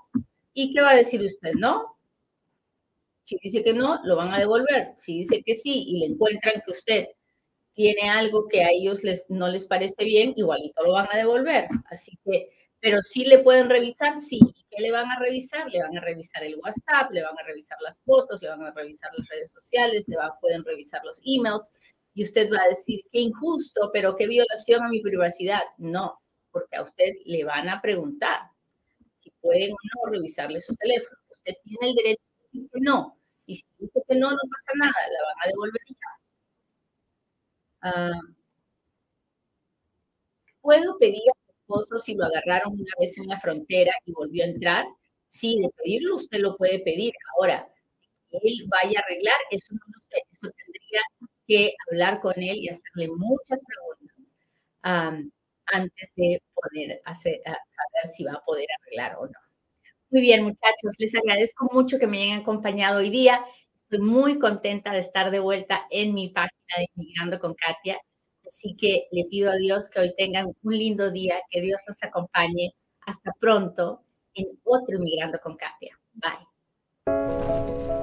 ¿Y 0.54 0.74
qué 0.74 0.82
va 0.82 0.92
a 0.92 0.96
decir 0.96 1.22
usted? 1.22 1.54
¿No? 1.54 1.98
Si 3.24 3.38
dice 3.42 3.64
que 3.64 3.74
no, 3.74 4.00
lo 4.04 4.16
van 4.16 4.34
a 4.34 4.40
devolver. 4.40 4.94
Si 4.98 5.20
dice 5.20 5.42
que 5.44 5.56
sí 5.56 5.86
y 5.88 6.00
le 6.00 6.06
encuentran 6.08 6.62
que 6.66 6.72
usted 6.72 7.06
tiene 7.74 8.10
algo 8.10 8.48
que 8.48 8.64
a 8.64 8.70
ellos 8.72 9.04
les, 9.04 9.26
no 9.30 9.50
les 9.50 9.66
parece 9.66 10.04
bien, 10.06 10.34
igualito 10.36 10.84
lo 10.84 10.94
van 10.94 11.08
a 11.12 11.18
devolver. 11.18 11.68
Así 11.90 12.18
que, 12.24 12.50
pero 12.86 13.02
sí 13.02 13.26
le 13.26 13.40
pueden 13.40 13.68
revisar, 13.68 14.20
sí. 14.20 14.40
¿Y 14.40 14.64
qué 14.70 14.80
le 14.80 14.92
van 14.92 15.10
a 15.10 15.18
revisar? 15.18 15.68
Le 15.72 15.82
van 15.82 15.98
a 15.98 16.02
revisar 16.02 16.44
el 16.44 16.56
WhatsApp, 16.58 17.10
le 17.10 17.24
van 17.24 17.36
a 17.36 17.42
revisar 17.42 17.80
las 17.82 18.00
fotos, 18.02 18.40
le 18.44 18.50
van 18.50 18.62
a 18.62 18.70
revisar 18.70 19.10
las 19.18 19.28
redes 19.28 19.50
sociales, 19.50 20.08
le 20.08 20.16
pueden 20.40 20.64
revisar 20.64 21.04
los 21.04 21.20
emails. 21.26 21.68
Y 22.14 22.22
usted 22.22 22.48
va 22.54 22.62
a 22.62 22.70
decir, 22.70 23.02
qué 23.12 23.22
injusto, 23.22 23.90
pero 23.92 24.16
qué 24.16 24.28
violación 24.28 24.84
a 24.84 24.90
mi 24.90 25.02
privacidad. 25.02 25.64
No, 25.80 26.22
porque 26.52 26.76
a 26.76 26.84
usted 26.84 27.12
le 27.26 27.44
van 27.44 27.70
a 27.70 27.82
preguntar 27.82 28.52
si 29.14 29.32
pueden 29.42 29.72
o 29.72 29.78
no 29.96 30.12
revisarle 30.12 30.60
su 30.60 30.76
teléfono. 30.76 31.18
Usted 31.32 31.54
tiene 31.64 31.90
el 31.90 31.96
derecho 31.96 32.22
de 32.22 32.44
decir 32.44 32.70
que 32.72 32.82
no. 32.82 33.18
Y 33.48 33.56
si 33.56 33.66
dice 33.80 34.00
que 34.08 34.16
no, 34.16 34.30
no 34.30 34.38
pasa 34.38 34.72
nada, 34.76 34.94
la 35.12 35.24
van 35.24 35.38
a 35.44 35.48
devolver 35.48 35.82
ya. 35.90 35.96
Ah, 37.82 38.22
¿Puedo 40.62 41.00
pedir 41.00 41.24
esposo 41.68 41.98
si 41.98 42.16
lo 42.16 42.26
agarraron 42.26 42.74
una 42.74 42.94
vez 43.00 43.18
en 43.18 43.28
la 43.28 43.40
frontera 43.40 43.92
y 44.06 44.12
volvió 44.14 44.44
a 44.44 44.48
entrar? 44.48 44.86
Sí, 45.30 45.58
de 45.62 45.70
pedirlo 45.84 46.16
usted 46.16 46.40
lo 46.40 46.56
puede 46.58 46.80
pedir. 46.80 47.14
Ahora, 47.38 47.68
que 48.32 48.38
él 48.44 48.66
vaya 48.70 49.00
a 49.00 49.04
arreglar, 49.04 49.36
eso 49.52 49.74
no 49.74 49.82
lo 49.88 50.00
sé. 50.00 50.18
Eso 50.32 50.50
tendría 50.56 51.02
que 51.48 51.74
hablar 51.92 52.22
con 52.22 52.34
él 52.38 52.58
y 52.60 52.70
hacerle 52.70 53.10
muchas 53.10 53.62
preguntas 53.66 54.34
antes 55.68 56.14
de 56.16 56.42
poder 56.54 57.02
hacer, 57.06 57.42
saber 57.46 58.14
si 58.16 58.24
va 58.26 58.34
a 58.34 58.46
poder 58.46 58.68
arreglar 58.82 59.18
o 59.20 59.28
no. 59.28 59.34
Muy 60.12 60.22
bien, 60.22 60.44
muchachos, 60.44 60.96
les 61.00 61.16
agradezco 61.16 61.68
mucho 61.74 62.00
que 62.00 62.08
me 62.08 62.24
hayan 62.24 62.42
acompañado 62.42 63.00
hoy 63.00 63.10
día. 63.12 63.46
Estoy 63.76 64.00
muy 64.00 64.40
contenta 64.40 64.94
de 64.94 65.00
estar 65.00 65.32
de 65.32 65.40
vuelta 65.40 65.88
en 65.92 66.14
mi 66.16 66.30
página 66.30 66.52
de 66.78 66.88
Inmigrando 66.96 67.40
con 67.40 67.56
Katia. 67.56 68.00
Así 68.48 68.76
que 68.76 69.08
le 69.12 69.26
pido 69.26 69.52
a 69.52 69.56
Dios 69.56 69.90
que 69.90 70.00
hoy 70.00 70.14
tengan 70.18 70.48
un 70.64 70.78
lindo 70.78 71.12
día, 71.12 71.36
que 71.50 71.62
Dios 71.62 71.82
los 71.88 72.02
acompañe. 72.04 72.74
Hasta 73.06 73.32
pronto 73.40 74.02
en 74.34 74.60
otro 74.64 74.98
Inmigrando 74.98 75.40
con 75.40 75.56
Katia. 75.56 75.98
Bye. 76.14 77.95